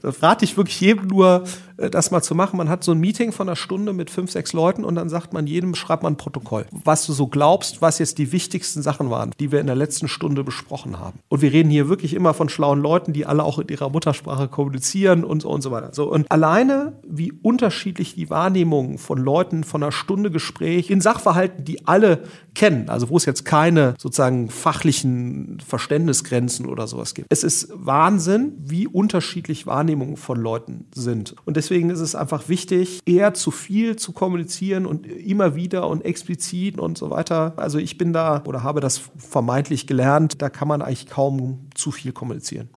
[0.01, 1.45] Da rate ich wirklich jedem nur,
[1.77, 2.57] das mal zu machen.
[2.57, 5.33] Man hat so ein Meeting von einer Stunde mit fünf, sechs Leuten und dann sagt
[5.33, 6.65] man jedem, schreibt man ein Protokoll.
[6.83, 10.07] Was du so glaubst, was jetzt die wichtigsten Sachen waren, die wir in der letzten
[10.07, 11.19] Stunde besprochen haben.
[11.29, 14.47] Und wir reden hier wirklich immer von schlauen Leuten, die alle auch in ihrer Muttersprache
[14.47, 15.89] kommunizieren und so und so weiter.
[15.93, 21.65] So, und alleine, wie unterschiedlich die Wahrnehmungen von Leuten von einer Stunde Gespräch in Sachverhalten,
[21.65, 22.23] die alle
[22.55, 27.27] kennen, also wo es jetzt keine sozusagen fachlichen Verständnisgrenzen oder sowas gibt.
[27.31, 31.35] Es ist Wahnsinn, wie unterschiedlich Wahrnehmungen Wahrnehmung von Leuten sind.
[31.45, 36.05] Und deswegen ist es einfach wichtig, eher zu viel zu kommunizieren und immer wieder und
[36.05, 37.53] explizit und so weiter.
[37.57, 41.91] Also ich bin da oder habe das vermeintlich gelernt, da kann man eigentlich kaum zu
[41.91, 42.69] viel kommunizieren.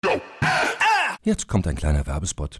[1.23, 2.59] Jetzt kommt ein kleiner Werbespot.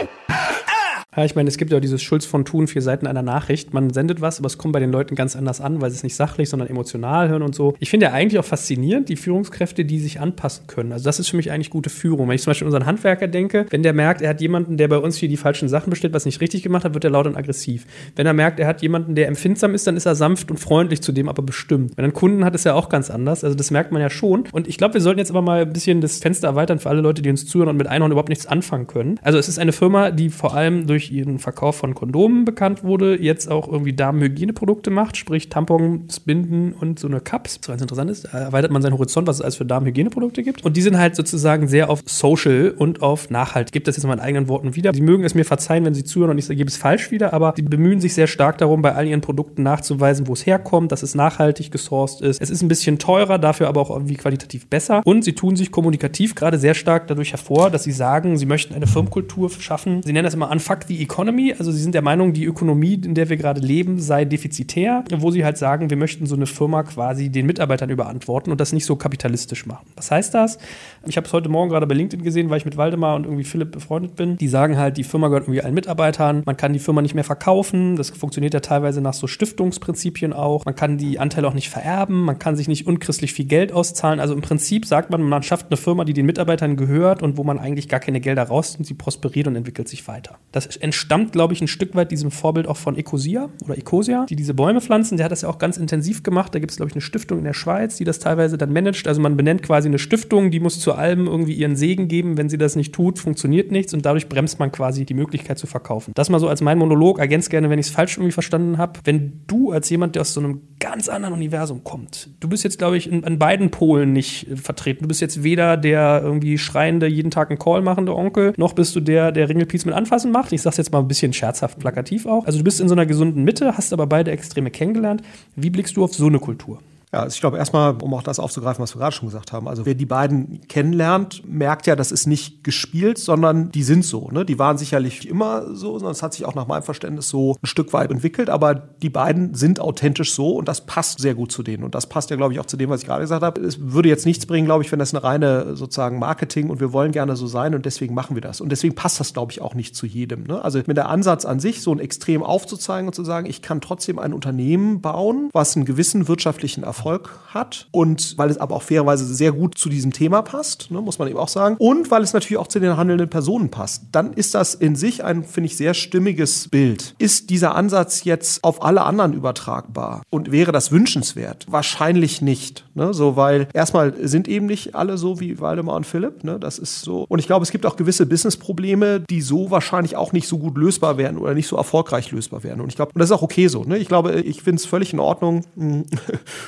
[1.13, 3.73] Ja, ich meine, es gibt ja dieses Schulz von Thun, vier Seiten einer Nachricht.
[3.73, 6.03] Man sendet was, aber es kommt bei den Leuten ganz anders an, weil sie es
[6.03, 7.75] nicht sachlich, sondern emotional hören und so.
[7.79, 10.93] Ich finde ja eigentlich auch faszinierend, die Führungskräfte, die sich anpassen können.
[10.93, 12.29] Also das ist für mich eigentlich gute Führung.
[12.29, 14.87] Wenn ich zum Beispiel an unseren Handwerker denke, wenn der merkt, er hat jemanden, der
[14.87, 17.27] bei uns hier die falschen Sachen bestellt, was nicht richtig gemacht hat, wird er laut
[17.27, 17.85] und aggressiv.
[18.15, 21.01] Wenn er merkt, er hat jemanden, der empfindsam ist, dann ist er sanft und freundlich
[21.01, 21.97] zu dem, aber bestimmt.
[21.97, 23.43] Wenn er einen Kunden hat, ist er auch ganz anders.
[23.43, 24.45] Also das merkt man ja schon.
[24.53, 27.01] Und ich glaube, wir sollten jetzt aber mal ein bisschen das Fenster erweitern für alle
[27.01, 29.19] Leute, die uns zuhören und mit Einhorn überhaupt nichts anfangen können.
[29.23, 33.21] Also es ist eine Firma, die vor allem durch ihren Verkauf von Kondomen bekannt wurde,
[33.21, 37.59] jetzt auch irgendwie Damenhygieneprodukte macht, sprich Tampons, Binden und so eine Cups.
[37.61, 40.65] Was ganz interessant ist, erweitert man seinen Horizont, was es alles für Damenhygieneprodukte gibt.
[40.65, 43.71] Und die sind halt sozusagen sehr auf Social und auf Nachhalt.
[43.71, 44.93] Gebe das jetzt mal in eigenen Worten wieder.
[44.93, 47.53] Sie mögen es mir verzeihen, wenn Sie zuhören und ich gebe es falsch wieder, aber
[47.55, 51.03] sie bemühen sich sehr stark darum, bei all ihren Produkten nachzuweisen, wo es herkommt, dass
[51.03, 52.41] es nachhaltig gesourced ist.
[52.41, 55.01] Es ist ein bisschen teurer, dafür aber auch irgendwie qualitativ besser.
[55.05, 58.73] Und sie tun sich kommunikativ gerade sehr stark dadurch hervor, dass sie sagen, sie möchten
[58.73, 60.01] eine Firmenkultur schaffen.
[60.03, 63.15] Sie nennen das immer Unfuck the Economy, also sie sind der Meinung, die Ökonomie, in
[63.15, 66.83] der wir gerade leben, sei defizitär, wo sie halt sagen, wir möchten so eine Firma
[66.83, 69.85] quasi den Mitarbeitern überantworten und das nicht so kapitalistisch machen.
[69.95, 70.57] Was heißt das?
[71.05, 73.45] Ich habe es heute Morgen gerade bei LinkedIn gesehen, weil ich mit Waldemar und irgendwie
[73.45, 74.35] Philipp befreundet bin.
[74.35, 77.23] Die sagen halt, die Firma gehört irgendwie allen Mitarbeitern, man kann die Firma nicht mehr
[77.23, 81.69] verkaufen, das funktioniert ja teilweise nach so Stiftungsprinzipien auch, man kann die Anteile auch nicht
[81.69, 84.19] vererben, man kann sich nicht unchristlich viel Geld auszahlen.
[84.19, 87.45] Also im Prinzip sagt man, man schafft eine Firma, die den Mitarbeitern gehört und wo
[87.45, 90.37] man eigentlich gar keine Gelder rausnimmt, sie prosperiert und entwickelt sich weiter.
[90.51, 94.35] Das entstammt, glaube ich, ein Stück weit diesem Vorbild auch von Ecosia oder Ecosia, die
[94.35, 95.17] diese Bäume pflanzen.
[95.17, 96.53] Der hat das ja auch ganz intensiv gemacht.
[96.53, 99.07] Da gibt es, glaube ich, eine Stiftung in der Schweiz, die das teilweise dann managt.
[99.07, 102.37] Also man benennt quasi eine Stiftung, die muss zu allem irgendwie ihren Segen geben.
[102.37, 105.67] Wenn sie das nicht tut, funktioniert nichts und dadurch bremst man quasi die Möglichkeit zu
[105.67, 106.11] verkaufen.
[106.15, 107.19] Das mal so als mein Monolog.
[107.19, 108.99] Ergänzt gerne, wenn ich es falsch irgendwie verstanden habe.
[109.03, 112.77] Wenn du als jemand, der aus so einem ganz anderen Universum kommt, du bist jetzt,
[112.77, 115.03] glaube ich, an beiden Polen nicht äh, vertreten.
[115.03, 118.95] Du bist jetzt weder der irgendwie schreiende, jeden Tag einen Call machende Onkel, noch bist
[118.95, 120.51] du der, der Ringelpiez mit Anfassen macht.
[120.53, 122.45] Ich sag's jetzt mal ein bisschen scherzhaft, plakativ auch.
[122.45, 125.21] Also du bist in so einer gesunden Mitte, hast aber beide Extreme kennengelernt.
[125.55, 126.79] Wie blickst du auf so eine Kultur?
[127.13, 129.67] Ja, also ich glaube erstmal, um auch das aufzugreifen, was wir gerade schon gesagt haben.
[129.67, 134.29] Also wer die beiden kennenlernt, merkt ja, das ist nicht gespielt, sondern die sind so.
[134.31, 134.45] Ne?
[134.45, 137.65] Die waren sicherlich immer so, sondern es hat sich auch nach meinem Verständnis so ein
[137.65, 138.49] Stück weit entwickelt.
[138.49, 141.83] Aber die beiden sind authentisch so und das passt sehr gut zu denen.
[141.83, 143.59] Und das passt ja, glaube ich, auch zu dem, was ich gerade gesagt habe.
[143.59, 146.93] Es würde jetzt nichts bringen, glaube ich, wenn das eine reine sozusagen Marketing und wir
[146.93, 148.61] wollen gerne so sein und deswegen machen wir das.
[148.61, 150.43] Und deswegen passt das, glaube ich, auch nicht zu jedem.
[150.43, 150.63] Ne?
[150.63, 153.81] Also mit der Ansatz an sich, so ein Extrem aufzuzeigen und zu sagen, ich kann
[153.81, 158.75] trotzdem ein Unternehmen bauen, was einen gewissen wirtschaftlichen Erfolg Erfolg hat und weil es aber
[158.75, 161.75] auch fairerweise sehr gut zu diesem Thema passt, ne, muss man eben auch sagen.
[161.79, 164.03] Und weil es natürlich auch zu den handelnden Personen passt.
[164.11, 167.15] Dann ist das in sich ein, finde ich, sehr stimmiges Bild.
[167.17, 171.65] Ist dieser Ansatz jetzt auf alle anderen übertragbar und wäre das wünschenswert?
[171.69, 172.85] Wahrscheinlich nicht.
[172.93, 176.43] Ne, so, weil erstmal sind eben nicht alle so wie Waldemar und Philipp.
[176.43, 177.25] Ne, das ist so.
[177.27, 180.77] Und ich glaube, es gibt auch gewisse Businessprobleme, die so wahrscheinlich auch nicht so gut
[180.77, 182.79] lösbar werden oder nicht so erfolgreich lösbar werden.
[182.79, 183.83] Und ich glaube, und das ist auch okay so.
[183.83, 183.97] Ne?
[183.97, 185.65] Ich glaube, ich finde es völlig in Ordnung,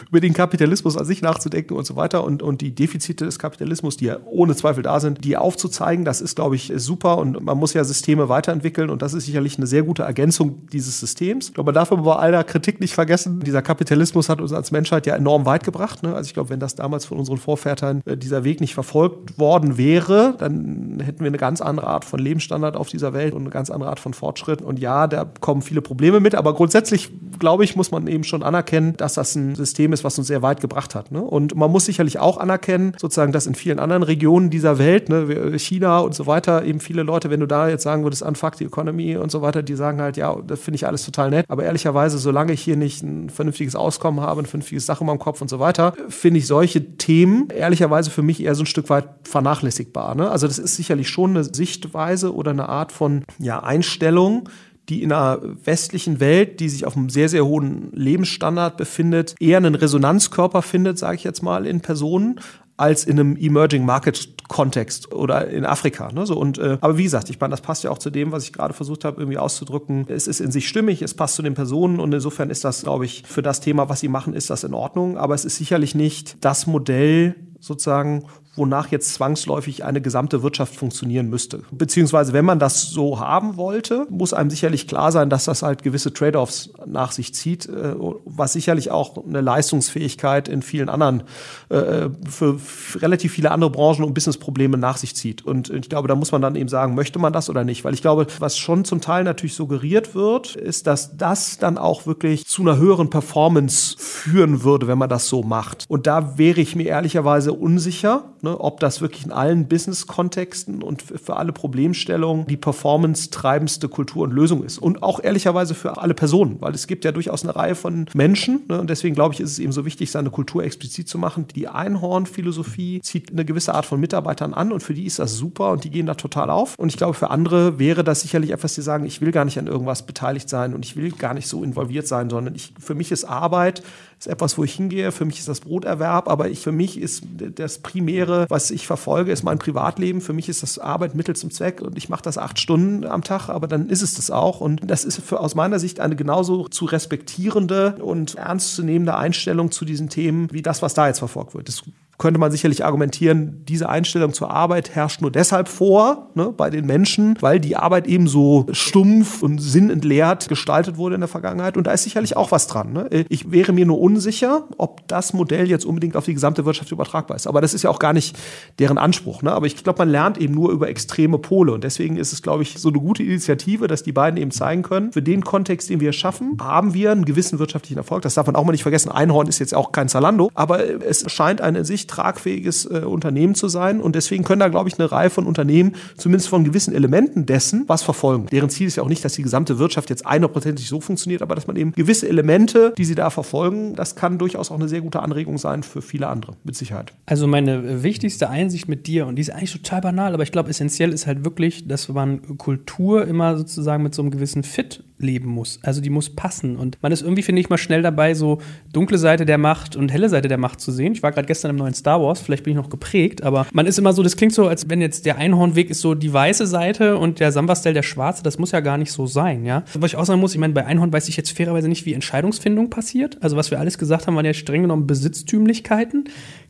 [0.10, 3.98] über den Kapitalismus an sich nachzudenken und so weiter und, und die Defizite des Kapitalismus,
[3.98, 7.58] die ja ohne Zweifel da sind, die aufzuzeigen, das ist, glaube ich, super und man
[7.58, 11.50] muss ja Systeme weiterentwickeln und das ist sicherlich eine sehr gute Ergänzung dieses Systems.
[11.50, 14.72] Ich glaube, man darf aber bei aller Kritik nicht vergessen, dieser Kapitalismus hat uns als
[14.72, 16.04] Menschheit ja enorm weit gebracht.
[16.04, 16.16] Ne?
[16.16, 19.78] Also ich glaube, wenn das damals von unseren Vorvätern äh, dieser Weg nicht verfolgt worden
[19.78, 23.50] wäre, dann hätten wir eine ganz andere Art von Lebensstandard auf dieser Welt und eine
[23.50, 24.62] ganz andere Art von Fortschritt.
[24.62, 28.44] Und ja, da kommen viele Probleme mit, aber grundsätzlich, glaube ich, muss man eben schon
[28.44, 31.12] anerkennen, dass das ein System ist, was uns sehr weit gebracht hat.
[31.12, 31.22] Ne?
[31.22, 35.58] Und man muss sicherlich auch anerkennen, sozusagen, dass in vielen anderen Regionen dieser Welt, ne,
[35.58, 38.66] China und so weiter, eben viele Leute, wenn du da jetzt sagen würdest, unfuck the
[38.66, 41.46] economy und so weiter, die sagen halt, ja, das finde ich alles total nett.
[41.50, 45.20] Aber ehrlicherweise, solange ich hier nicht ein vernünftiges Auskommen habe, ein vernünftiges Sache in meinem
[45.20, 48.90] Kopf und so weiter, finde ich solche Themen ehrlicherweise für mich eher so ein Stück
[48.90, 50.16] weit vernachlässigbar.
[50.16, 50.30] Ne?
[50.30, 54.50] Also das ist sicherlich schon eine Sichtweise oder eine Art von ja, Einstellung,
[54.90, 59.58] die in einer westlichen Welt, die sich auf einem sehr, sehr hohen Lebensstandard befindet, eher
[59.58, 62.40] einen Resonanzkörper findet, sage ich jetzt mal, in Personen,
[62.76, 66.12] als in einem Emerging Market Kontext oder in Afrika.
[66.12, 66.26] Ne?
[66.26, 68.44] So, und, äh, aber wie gesagt, ich meine, das passt ja auch zu dem, was
[68.44, 70.06] ich gerade versucht habe, irgendwie auszudrücken.
[70.10, 73.06] Es ist in sich stimmig, es passt zu den Personen und insofern ist das, glaube
[73.06, 75.18] ich, für das Thema, was sie machen, ist das in Ordnung.
[75.18, 81.30] Aber es ist sicherlich nicht das Modell sozusagen, wonach jetzt zwangsläufig eine gesamte Wirtschaft funktionieren
[81.30, 81.62] müsste.
[81.72, 85.82] Beziehungsweise, wenn man das so haben wollte, muss einem sicherlich klar sein, dass das halt
[85.82, 91.24] gewisse Trade-offs nach sich zieht, äh, was sicherlich auch eine Leistungsfähigkeit in vielen anderen,
[91.70, 92.60] äh, für
[92.96, 95.44] relativ viele andere Branchen und Businessprobleme nach sich zieht.
[95.44, 97.84] Und ich glaube, da muss man dann eben sagen, möchte man das oder nicht?
[97.84, 102.06] Weil ich glaube, was schon zum Teil natürlich suggeriert wird, ist, dass das dann auch
[102.06, 105.86] wirklich zu einer höheren Performance führen würde, wenn man das so macht.
[105.88, 111.02] Und da wäre ich mir ehrlicherweise unsicher, ne, ob das wirklich in allen Business-Kontexten und
[111.02, 114.78] für alle Problemstellungen die performance-treibendste Kultur und Lösung ist.
[114.78, 118.64] Und auch ehrlicherweise für alle Personen, weil es gibt ja durchaus eine Reihe von Menschen.
[118.68, 121.48] Ne, und deswegen glaube ich, ist es eben so wichtig, seine Kultur explizit zu machen.
[121.56, 125.72] Die Einhorn-Philosophie zieht eine gewisse Art von Mitarbeitern an und für die ist das super
[125.72, 126.78] und die gehen da total auf.
[126.78, 129.58] Und ich glaube, für andere wäre das sicherlich etwas, die sagen, ich will gar nicht
[129.58, 132.96] an irgendwas beteiligt sein und ich will gar nicht so involviert sein, sondern ich, für
[132.96, 133.84] mich ist Arbeit
[134.24, 135.12] ist etwas, wo ich hingehe.
[135.12, 137.24] Für mich ist das Broterwerb, aber ich, für mich ist
[137.56, 140.22] das Primäre, was ich verfolge, ist mein Privatleben.
[140.22, 143.24] Für mich ist das Arbeit Mittel zum Zweck und ich mache das acht Stunden am
[143.24, 144.62] Tag, aber dann ist es das auch.
[144.62, 149.84] Und das ist für, aus meiner Sicht eine genauso zu respektierende und ernstzunehmende Einstellung zu
[149.86, 151.68] diesen Themen, wie das, was da jetzt verfolgt wird.
[151.68, 151.84] Das
[152.24, 156.86] könnte man sicherlich argumentieren, diese Einstellung zur Arbeit herrscht nur deshalb vor ne, bei den
[156.86, 161.76] Menschen, weil die Arbeit eben so stumpf und sinnentleert gestaltet wurde in der Vergangenheit.
[161.76, 162.94] Und da ist sicherlich auch was dran.
[162.94, 163.26] Ne?
[163.28, 167.36] Ich wäre mir nur unsicher, ob das Modell jetzt unbedingt auf die gesamte Wirtschaft übertragbar
[167.36, 167.46] ist.
[167.46, 168.38] Aber das ist ja auch gar nicht
[168.80, 169.42] deren Anspruch.
[169.42, 169.52] Ne?
[169.52, 171.74] Aber ich glaube, man lernt eben nur über extreme Pole.
[171.74, 174.82] Und deswegen ist es, glaube ich, so eine gute Initiative, dass die beiden eben zeigen
[174.82, 178.22] können, für den Kontext, den wir schaffen, haben wir einen gewissen wirtschaftlichen Erfolg.
[178.22, 179.12] Das darf man auch mal nicht vergessen.
[179.12, 183.56] Einhorn ist jetzt auch kein Zalando, aber es scheint eine in sich tragfähiges äh, Unternehmen
[183.56, 184.02] zu sein.
[184.02, 187.86] Und deswegen können da, glaube ich, eine Reihe von Unternehmen zumindest von gewissen Elementen dessen
[187.88, 188.48] was verfolgen.
[188.52, 191.56] Deren Ziel ist ja auch nicht, dass die gesamte Wirtschaft jetzt 100%ig so funktioniert, aber
[191.56, 195.02] dass man eben gewisse Elemente, die sie da verfolgen, das kann durchaus auch eine sehr
[195.02, 197.14] gute Anregung sein für viele andere, mit Sicherheit.
[197.26, 200.70] Also meine wichtigste Einsicht mit dir, und die ist eigentlich total banal, aber ich glaube,
[200.70, 205.50] essentiell ist halt wirklich, dass man Kultur immer sozusagen mit so einem gewissen Fit leben
[205.50, 205.80] muss.
[205.84, 206.76] Also die muss passen.
[206.76, 208.60] Und man ist irgendwie, finde ich, mal schnell dabei, so
[208.92, 211.14] dunkle Seite der Macht und helle Seite der Macht zu sehen.
[211.14, 213.86] Ich war gerade gestern im neuen Star Wars, vielleicht bin ich noch geprägt, aber man
[213.86, 216.68] ist immer so, das klingt so, als wenn jetzt der Einhornweg ist so die weiße
[216.68, 218.44] Seite und der Sambastel der schwarze.
[218.44, 219.84] Das muss ja gar nicht so sein, ja.
[219.94, 222.14] Was ich auch sagen muss, ich meine, bei Einhorn weiß ich jetzt fairerweise nicht, wie
[222.14, 223.38] Entscheidungsfindung passiert.
[223.42, 226.26] Also was wir alles gesagt haben, waren ja streng genommen Besitztümlichkeiten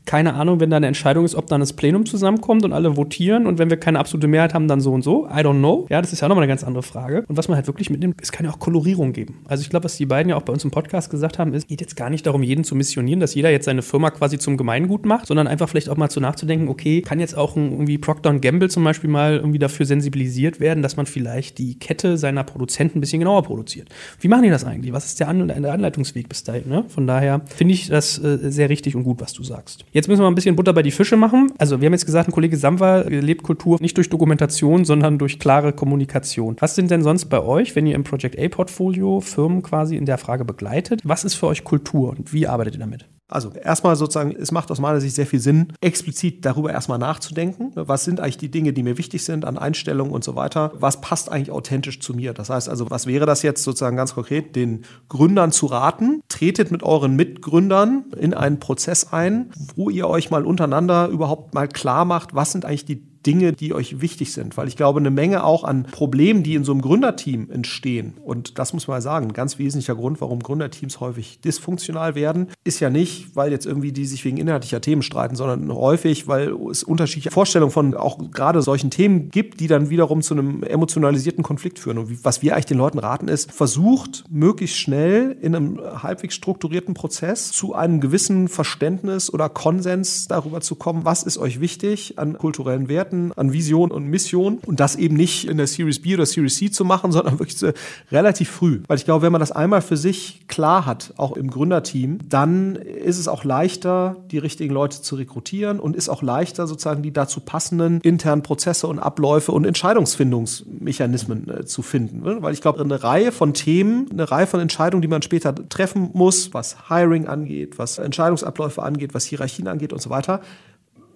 [0.05, 3.47] keine Ahnung, wenn da eine Entscheidung ist, ob dann das Plenum zusammenkommt und alle votieren
[3.47, 5.27] und wenn wir keine absolute Mehrheit haben, dann so und so.
[5.27, 5.87] I don't know.
[5.89, 7.23] Ja, das ist ja nochmal eine ganz andere Frage.
[7.27, 9.35] Und was man halt wirklich mitnimmt, es kann ja auch Kolorierung geben.
[9.45, 11.67] Also ich glaube, was die beiden ja auch bei uns im Podcast gesagt haben, ist,
[11.67, 14.57] geht jetzt gar nicht darum, jeden zu missionieren, dass jeder jetzt seine Firma quasi zum
[14.57, 18.33] Gemeingut macht, sondern einfach vielleicht auch mal zu nachzudenken, okay, kann jetzt auch irgendwie Procter
[18.39, 22.97] Gamble zum Beispiel mal irgendwie dafür sensibilisiert werden, dass man vielleicht die Kette seiner Produzenten
[22.97, 23.89] ein bisschen genauer produziert.
[24.19, 24.93] Wie machen die das eigentlich?
[24.93, 26.67] Was ist der, An der Anleitungsweg bis dahin?
[26.67, 26.85] Ne?
[26.87, 29.85] Von daher finde ich das äh, sehr richtig und gut, was du sagst.
[29.91, 31.53] Jetzt müssen wir ein bisschen Butter bei die Fische machen.
[31.59, 35.37] Also wir haben jetzt gesagt, ein Kollege Samwa lebt Kultur nicht durch Dokumentation, sondern durch
[35.37, 36.55] klare Kommunikation.
[36.59, 40.17] Was sind denn sonst bei euch, wenn ihr im Project A-Portfolio Firmen quasi in der
[40.17, 41.01] Frage begleitet?
[41.03, 43.09] Was ist für euch Kultur und wie arbeitet ihr damit?
[43.27, 47.71] Also erstmal sozusagen, es macht aus meiner Sicht sehr viel Sinn, explizit darüber erstmal nachzudenken.
[47.75, 50.71] Was sind eigentlich die Dinge, die mir wichtig sind an Einstellungen und so weiter?
[50.75, 52.33] Was passt eigentlich authentisch zu mir?
[52.33, 54.55] Das heißt also, was wäre das jetzt sozusagen ganz konkret?
[54.55, 60.29] Den Gründern zu raten, tretet mit euren Mitgründern in einen Prozess ein, wo ihr euch
[60.29, 64.57] mal untereinander überhaupt mal klar macht, was sind eigentlich die Dinge, die euch wichtig sind.
[64.57, 68.59] Weil ich glaube, eine Menge auch an Problemen, die in so einem Gründerteam entstehen, und
[68.59, 72.89] das muss man sagen, ein ganz wesentlicher Grund, warum Gründerteams häufig dysfunktional werden, ist ja
[72.89, 77.31] nicht, weil jetzt irgendwie die sich wegen inhaltlicher Themen streiten, sondern häufig, weil es unterschiedliche
[77.31, 81.97] Vorstellungen von auch gerade solchen Themen gibt, die dann wiederum zu einem emotionalisierten Konflikt führen.
[81.97, 86.93] Und was wir eigentlich den Leuten raten ist, versucht möglichst schnell in einem halbwegs strukturierten
[86.93, 92.37] Prozess zu einem gewissen Verständnis oder Konsens darüber zu kommen, was ist euch wichtig an
[92.37, 96.15] kulturellen Werten, Werten, an Vision und Mission und das eben nicht in der Series B
[96.15, 97.71] oder Series C zu machen, sondern wirklich so
[98.11, 98.81] relativ früh.
[98.87, 102.75] Weil ich glaube, wenn man das einmal für sich klar hat, auch im Gründerteam, dann
[102.75, 107.13] ist es auch leichter, die richtigen Leute zu rekrutieren und ist auch leichter, sozusagen die
[107.13, 112.21] dazu passenden internen Prozesse und Abläufe und Entscheidungsfindungsmechanismen äh, zu finden.
[112.23, 112.37] Ne?
[112.41, 116.09] Weil ich glaube, eine Reihe von Themen, eine Reihe von Entscheidungen, die man später treffen
[116.13, 120.41] muss, was Hiring angeht, was Entscheidungsabläufe angeht, was Hierarchien angeht und so weiter,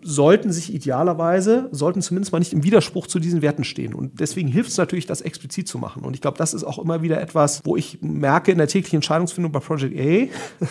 [0.08, 3.94] sollten sich idealerweise, sollten zumindest mal nicht im Widerspruch zu diesen Werten stehen.
[3.94, 6.04] Und deswegen hilft es natürlich, das explizit zu machen.
[6.04, 8.98] Und ich glaube, das ist auch immer wieder etwas, wo ich merke in der täglichen
[8.98, 10.66] Entscheidungsfindung bei Project A,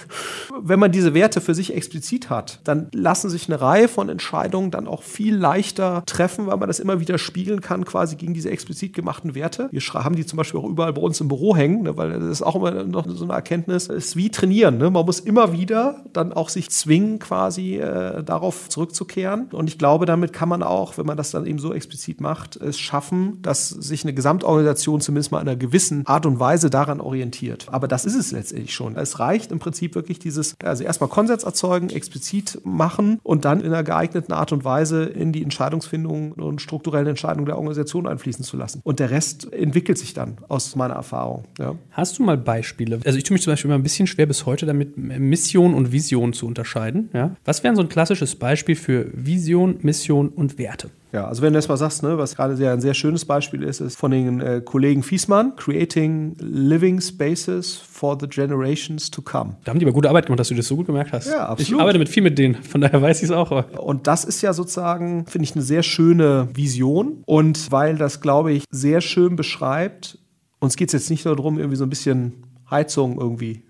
[0.63, 4.71] wenn man diese Werte für sich explizit hat, dann lassen sich eine Reihe von Entscheidungen
[4.71, 8.51] dann auch viel leichter treffen, weil man das immer wieder spiegeln kann, quasi gegen diese
[8.51, 9.69] explizit gemachten Werte.
[9.71, 12.25] Wir haben die zum Beispiel auch überall bei uns im Büro hängen, ne, weil das
[12.25, 14.79] ist auch immer noch so eine Erkenntnis, es ist wie trainieren.
[14.79, 14.89] Ne?
[14.89, 19.49] Man muss immer wieder dann auch sich zwingen, quasi äh, darauf zurückzukehren aufklären.
[19.53, 22.57] Und ich glaube, damit kann man auch, wenn man das dann eben so explizit macht,
[22.57, 27.01] es schaffen, dass sich eine Gesamtorganisation zumindest mal in einer gewissen Art und Weise daran
[27.01, 27.67] orientiert.
[27.71, 28.97] Aber das ist es letztendlich schon.
[28.97, 33.67] Es reicht im Prinzip wirklich dieses, also erstmal Konsens erzeugen, explizit machen und dann in
[33.67, 38.57] einer geeigneten Art und Weise in die Entscheidungsfindung und strukturellen Entscheidungen der Organisation einfließen zu
[38.57, 38.81] lassen.
[38.85, 41.45] Und der Rest entwickelt sich dann aus meiner Erfahrung.
[41.59, 41.75] Ja.
[41.91, 43.01] Hast du mal Beispiele?
[43.05, 45.93] Also ich tue mich zum Beispiel immer ein bisschen schwer bis heute damit, Mission und
[45.93, 47.11] Vision zu unterscheiden.
[47.13, 47.37] Ja?
[47.45, 50.91] Was wäre so ein klassisches Beispiel für Vision, Mission und Werte.
[51.13, 53.81] Ja, also wenn du erstmal sagst, ne, was gerade sehr, ein sehr schönes Beispiel ist,
[53.81, 59.57] ist von den äh, Kollegen Fiesmann, Creating Living Spaces for the Generations to Come.
[59.65, 61.29] Da haben die aber gute Arbeit gemacht, dass du das so gut gemerkt hast.
[61.29, 61.73] Ja, absolut.
[61.73, 63.79] Ich arbeite mit viel mit denen, von daher weiß ich es auch.
[63.79, 67.23] Und das ist ja sozusagen, finde ich, eine sehr schöne Vision.
[67.25, 70.19] Und weil das, glaube ich, sehr schön beschreibt,
[70.59, 73.63] uns geht es jetzt nicht nur darum, irgendwie so ein bisschen Heizung irgendwie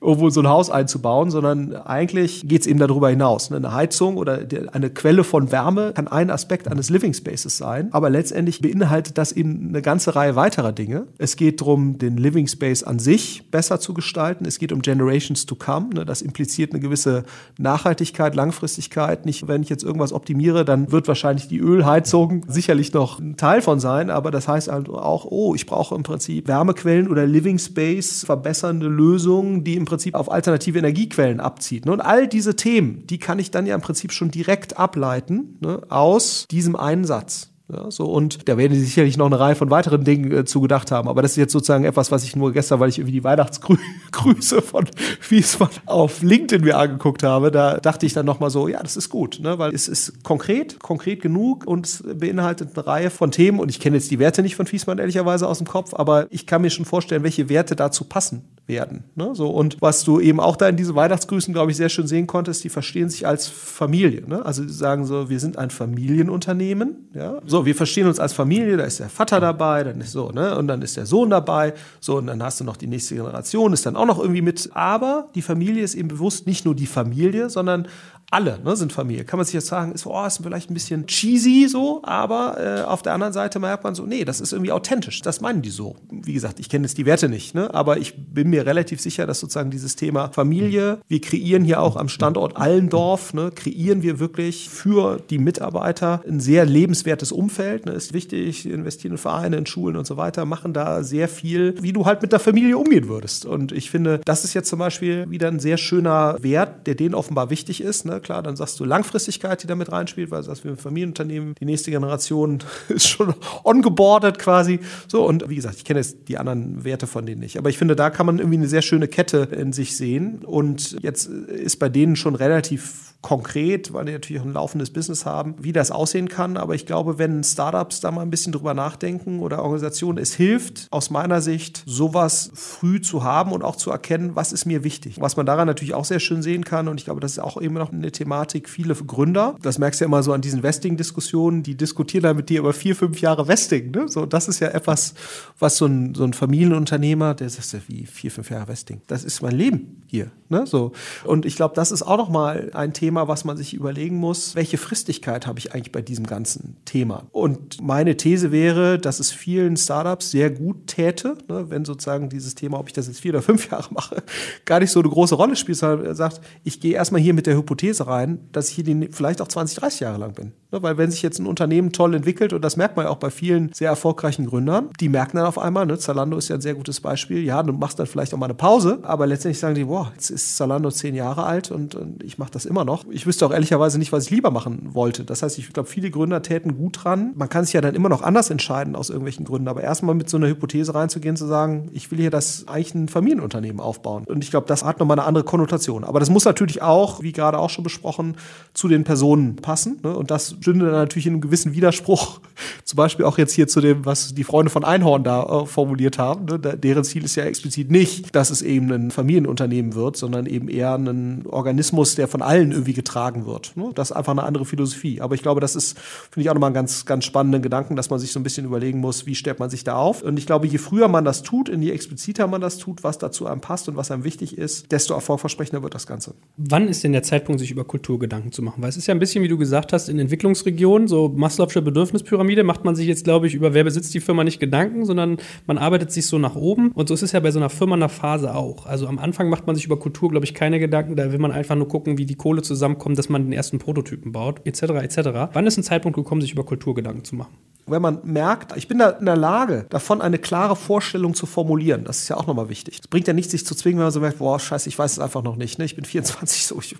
[0.00, 3.50] irgendwo so ein Haus einzubauen, sondern eigentlich geht es eben darüber hinaus.
[3.50, 3.56] Ne?
[3.56, 4.40] Eine Heizung oder
[4.72, 9.32] eine Quelle von Wärme kann ein Aspekt eines Living Spaces sein, aber letztendlich beinhaltet das
[9.32, 11.06] eben eine ganze Reihe weiterer Dinge.
[11.18, 14.44] Es geht darum, den Living Space an sich besser zu gestalten.
[14.44, 15.88] Es geht um Generations to come.
[15.94, 16.04] Ne?
[16.04, 17.24] Das impliziert eine gewisse
[17.58, 19.26] Nachhaltigkeit, Langfristigkeit.
[19.26, 23.62] Nicht, wenn ich jetzt irgendwas optimiere, dann wird wahrscheinlich die Ölheizung sicherlich noch ein Teil
[23.62, 27.58] von sein, aber das heißt halt auch, oh, ich brauche im Prinzip Wärmequellen oder Living
[27.58, 31.86] Space verbessernde Lösungen, die im Prinzip auf alternative Energiequellen abzieht.
[31.86, 31.92] Ne?
[31.92, 35.82] Und all diese Themen, die kann ich dann ja im Prinzip schon direkt ableiten ne,
[35.88, 37.50] aus diesem einen Satz.
[37.70, 40.90] Ja, so, und da werden die sicherlich noch eine Reihe von weiteren Dingen äh, zugedacht
[40.90, 41.06] haben.
[41.06, 44.62] Aber das ist jetzt sozusagen etwas, was ich nur gestern, weil ich irgendwie die Weihnachtsgrüße
[44.62, 44.86] von
[45.28, 49.10] Wiesmann auf LinkedIn mir angeguckt habe, da dachte ich dann nochmal so, ja, das ist
[49.10, 49.58] gut, ne?
[49.58, 53.60] weil es ist konkret, konkret genug und es beinhaltet eine Reihe von Themen.
[53.60, 56.46] Und ich kenne jetzt die Werte nicht von Fiesmann ehrlicherweise aus dem Kopf, aber ich
[56.46, 59.04] kann mir schon vorstellen, welche Werte dazu passen werden.
[59.14, 59.30] Ne?
[59.34, 62.26] So, und was du eben auch da in diesen Weihnachtsgrüßen, glaube ich, sehr schön sehen
[62.26, 64.28] konntest, die verstehen sich als Familie.
[64.28, 64.44] Ne?
[64.44, 67.08] Also die sagen so, wir sind ein Familienunternehmen.
[67.14, 67.40] Ja?
[67.46, 70.56] So, wir verstehen uns als Familie, da ist der Vater dabei, dann ist so, ne?
[70.56, 73.72] Und dann ist der Sohn dabei, so, und dann hast du noch die nächste Generation,
[73.72, 74.70] ist dann auch noch irgendwie mit.
[74.74, 77.88] Aber die Familie ist eben bewusst nicht nur die Familie, sondern
[78.30, 79.24] alle ne, sind Familie.
[79.24, 82.82] Kann man sich jetzt sagen, ist, oh, ist vielleicht ein bisschen cheesy so, aber äh,
[82.82, 85.22] auf der anderen Seite merkt man so, nee, das ist irgendwie authentisch.
[85.22, 85.96] Das meinen die so.
[86.10, 89.26] Wie gesagt, ich kenne jetzt die Werte nicht, ne, aber ich bin mir relativ sicher,
[89.26, 94.18] dass sozusagen dieses Thema Familie, wir kreieren hier auch am Standort Allendorf, ne, kreieren wir
[94.18, 97.86] wirklich für die Mitarbeiter ein sehr lebenswertes Umfeld.
[97.86, 101.74] Ne, ist wichtig, investieren in Vereine, in Schulen und so weiter, machen da sehr viel,
[101.80, 103.46] wie du halt mit der Familie umgehen würdest.
[103.46, 107.14] Und ich finde, das ist jetzt zum Beispiel wieder ein sehr schöner Wert, der denen
[107.14, 108.04] offenbar wichtig ist.
[108.04, 108.17] Ne?
[108.20, 111.64] Klar, dann sagst du Langfristigkeit, die damit reinspielt, weil du sagst, wir sind Familienunternehmen, die
[111.64, 112.58] nächste Generation
[112.88, 114.80] ist schon ongeboardet quasi.
[115.06, 117.58] So, und wie gesagt, ich kenne jetzt die anderen Werte von denen nicht.
[117.58, 120.44] Aber ich finde, da kann man irgendwie eine sehr schöne Kette in sich sehen.
[120.44, 125.26] Und jetzt ist bei denen schon relativ konkret, weil die natürlich auch ein laufendes Business
[125.26, 126.56] haben, wie das aussehen kann.
[126.56, 130.86] Aber ich glaube, wenn Startups da mal ein bisschen drüber nachdenken oder Organisationen, es hilft
[130.90, 135.20] aus meiner Sicht, sowas früh zu haben und auch zu erkennen, was ist mir wichtig.
[135.20, 137.56] Was man daran natürlich auch sehr schön sehen kann, und ich glaube, das ist auch
[137.56, 141.62] immer noch eine Thematik, viele Gründer, das merkst du ja immer so an diesen Vesting-Diskussionen,
[141.62, 143.90] die diskutieren dann mit dir über vier, fünf Jahre Vesting.
[143.90, 144.08] Ne?
[144.08, 145.14] So, das ist ja etwas,
[145.58, 149.02] was so ein, so ein Familienunternehmer, der sagt, wie vier, fünf Jahre Vesting.
[149.06, 150.30] Das ist mein Leben hier.
[150.48, 150.66] Ne?
[150.66, 150.92] So.
[151.24, 154.54] Und ich glaube, das ist auch noch mal ein Thema, was man sich überlegen muss,
[154.54, 157.26] welche Fristigkeit habe ich eigentlich bei diesem ganzen Thema?
[157.32, 162.54] Und meine These wäre, dass es vielen Startups sehr gut täte, ne, wenn sozusagen dieses
[162.54, 164.22] Thema, ob ich das jetzt vier oder fünf Jahre mache,
[164.64, 167.46] gar nicht so eine große Rolle spielt, sondern er sagt, ich gehe erstmal hier mit
[167.46, 170.52] der Hypothese rein, dass ich hier die, vielleicht auch 20, 30 Jahre lang bin.
[170.70, 173.16] Ne, weil wenn sich jetzt ein Unternehmen toll entwickelt, und das merkt man ja auch
[173.16, 176.60] bei vielen sehr erfolgreichen Gründern, die merken dann auf einmal, ne, Zalando ist ja ein
[176.60, 179.74] sehr gutes Beispiel, ja, du machst dann vielleicht auch mal eine Pause, aber letztendlich sagen
[179.74, 183.06] die, boah, jetzt ist Zalando zehn Jahre alt und, und ich mache das immer noch.
[183.10, 185.24] Ich wüsste auch ehrlicherweise nicht, was ich lieber machen wollte.
[185.24, 187.32] Das heißt, ich glaube, viele Gründer täten gut dran.
[187.34, 190.28] Man kann sich ja dann immer noch anders entscheiden aus irgendwelchen Gründen, aber erstmal mit
[190.28, 194.24] so einer Hypothese reinzugehen, zu sagen, ich will hier das eigentlich ein Familienunternehmen aufbauen.
[194.24, 196.04] Und ich glaube, das hat nochmal eine andere Konnotation.
[196.04, 198.36] Aber das muss natürlich auch, wie gerade auch schon besprochen,
[198.74, 199.98] zu den Personen passen.
[200.02, 200.14] Ne?
[200.14, 202.40] Und das stünde dann natürlich in einem gewissen Widerspruch.
[202.84, 206.18] Zum Beispiel auch jetzt hier zu dem, was die Freunde von Einhorn da äh, formuliert
[206.18, 206.46] haben.
[206.46, 206.58] Ne?
[206.58, 210.94] Deren Ziel ist ja explizit nicht, dass es eben ein Familienunternehmen wird, sondern eben eher
[210.94, 213.76] ein Organismus, der von allen irgendwie getragen wird.
[213.76, 213.90] Ne?
[213.94, 215.20] Das ist einfach eine andere Philosophie.
[215.20, 218.10] Aber ich glaube, das ist, finde ich auch nochmal einen ganz, ganz spannenden Gedanken, dass
[218.10, 220.22] man sich so ein bisschen überlegen muss, wie stellt man sich da auf.
[220.22, 223.18] Und ich glaube, je früher man das tut, und je expliziter man das tut, was
[223.18, 226.34] dazu einem passt und was einem wichtig ist, desto erfolgversprechender wird das Ganze.
[226.56, 228.82] Wann ist denn der Zeitpunkt, sich über Kultur Gedanken zu machen?
[228.82, 230.18] Weil es ist ja ein bisschen, wie du gesagt hast, in
[230.48, 234.44] Entwicklungsregionen, so Maslow'sche Bedürfnispyramide, macht man sich jetzt, glaube ich, über wer besitzt die Firma
[234.44, 236.90] nicht Gedanken, sondern man arbeitet sich so nach oben.
[236.92, 238.86] Und so ist es ja bei so einer Firma in der Phase auch.
[238.86, 241.16] Also am Anfang macht man sich über Kultur, glaube ich, keine Gedanken.
[241.16, 244.32] Da will man einfach nur gucken, wie die Kohle zusammenkommt, dass man den ersten Prototypen
[244.32, 244.82] baut, etc.
[244.82, 245.18] etc.
[245.52, 247.54] Wann ist ein Zeitpunkt gekommen, sich über Kulturgedanken zu machen?
[247.90, 252.04] Wenn man merkt, ich bin da in der Lage, davon eine klare Vorstellung zu formulieren,
[252.04, 252.98] das ist ja auch nochmal wichtig.
[253.00, 255.12] Es bringt ja nichts, sich zu zwingen, wenn man so merkt, boah, scheiße, ich weiß
[255.12, 255.78] es einfach noch nicht.
[255.78, 255.84] Ne?
[255.84, 256.96] Ich bin 24, so, ich,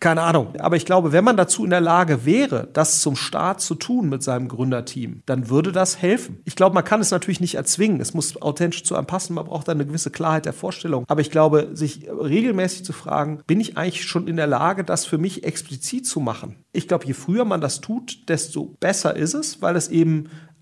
[0.00, 0.54] keine Ahnung.
[0.58, 4.08] Aber ich glaube, wenn man dazu in der Lage wäre, das zum Start zu tun
[4.08, 6.40] mit seinem Gründerteam, dann würde das helfen.
[6.44, 8.00] Ich glaube, man kann es natürlich nicht erzwingen.
[8.00, 9.34] Es muss authentisch zu einem passen.
[9.34, 11.04] Man braucht da eine gewisse Klarheit der Vorstellung.
[11.08, 15.04] Aber ich glaube, sich regelmäßig zu fragen, bin ich eigentlich schon in der Lage, das
[15.04, 16.56] für mich explizit zu machen?
[16.72, 20.15] Ich glaube, je früher man das tut, desto besser ist es, weil es eben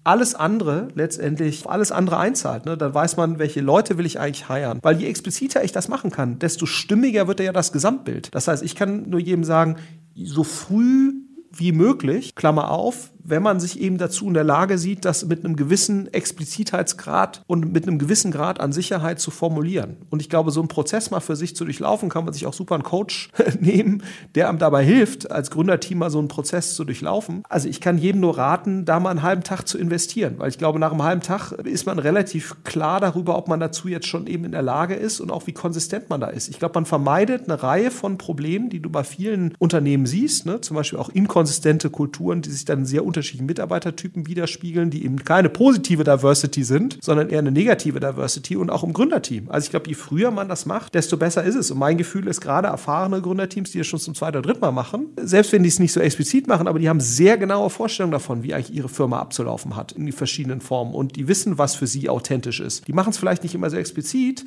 [0.04, 2.66] alles andere letztendlich, alles andere einzahlt.
[2.66, 2.76] Ne?
[2.76, 4.78] Dann weiß man, welche Leute will ich eigentlich heiern.
[4.82, 8.34] Weil je expliziter ich das machen kann, desto stimmiger wird ja das Gesamtbild.
[8.34, 9.76] Das heißt, ich kann nur jedem sagen,
[10.14, 11.23] so früh
[11.56, 15.44] wie möglich, Klammer auf, wenn man sich eben dazu in der Lage sieht, das mit
[15.44, 19.96] einem gewissen Explizitheitsgrad und mit einem gewissen Grad an Sicherheit zu formulieren.
[20.10, 22.52] Und ich glaube, so einen Prozess mal für sich zu durchlaufen, kann man sich auch
[22.52, 23.30] super einen Coach
[23.60, 24.02] nehmen,
[24.34, 27.42] der einem dabei hilft, als Gründerteam mal so einen Prozess zu durchlaufen.
[27.48, 30.58] Also ich kann jedem nur raten, da mal einen halben Tag zu investieren, weil ich
[30.58, 34.26] glaube, nach einem halben Tag ist man relativ klar darüber, ob man dazu jetzt schon
[34.26, 36.48] eben in der Lage ist und auch wie konsistent man da ist.
[36.48, 40.60] Ich glaube, man vermeidet eine Reihe von Problemen, die du bei vielen Unternehmen siehst, ne?
[40.60, 41.08] zum Beispiel auch
[41.44, 46.98] inkonsistente Kulturen, die sich dann sehr unterschiedlichen Mitarbeitertypen widerspiegeln, die eben keine positive Diversity sind,
[47.02, 49.50] sondern eher eine negative Diversity und auch im Gründerteam.
[49.50, 51.70] Also ich glaube, je früher man das macht, desto besser ist es.
[51.70, 54.72] Und mein Gefühl ist gerade erfahrene Gründerteams, die es schon zum zweiten oder dritten Mal
[54.72, 58.12] machen, selbst wenn die es nicht so explizit machen, aber die haben sehr genaue Vorstellungen
[58.12, 61.74] davon, wie eigentlich ihre Firma abzulaufen hat in die verschiedenen Formen und die wissen, was
[61.74, 62.88] für sie authentisch ist.
[62.88, 64.44] Die machen es vielleicht nicht immer so explizit,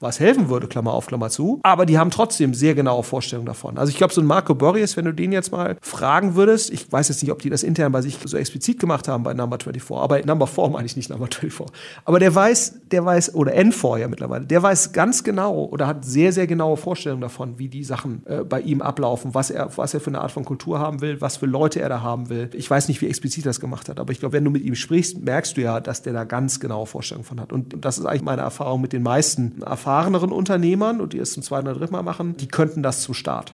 [0.00, 1.58] was helfen würde, Klammer auf, Klammer zu.
[1.62, 3.78] Aber die haben trotzdem sehr genaue Vorstellungen davon.
[3.78, 6.90] Also ich glaube, so ein Marco Borries, wenn du den jetzt mal fragen würdest, ich
[6.90, 9.58] weiß jetzt nicht, ob die das intern bei sich so explizit gemacht haben bei Number
[9.60, 11.76] 24, aber Number 4 meine ich nicht Number 24.
[12.04, 16.04] Aber der weiß, der weiß, oder N4 ja mittlerweile, der weiß ganz genau oder hat
[16.04, 19.94] sehr, sehr genaue Vorstellungen davon, wie die Sachen äh, bei ihm ablaufen, was er, was
[19.94, 22.50] er für eine Art von Kultur haben will, was für Leute er da haben will.
[22.54, 24.76] Ich weiß nicht, wie explizit das gemacht hat, aber ich glaube, wenn du mit ihm
[24.76, 27.52] sprichst, merkst du ja, dass der da ganz genaue Vorstellungen von hat.
[27.52, 31.32] Und das ist eigentlich meine Erfahrung mit den meisten Erfahrungen erfahreneren Unternehmern und die es
[31.32, 33.52] zum zweiten oder dritten Mal machen, die könnten das zum Start.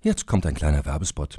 [0.00, 1.38] Jetzt kommt ein kleiner Werbespot.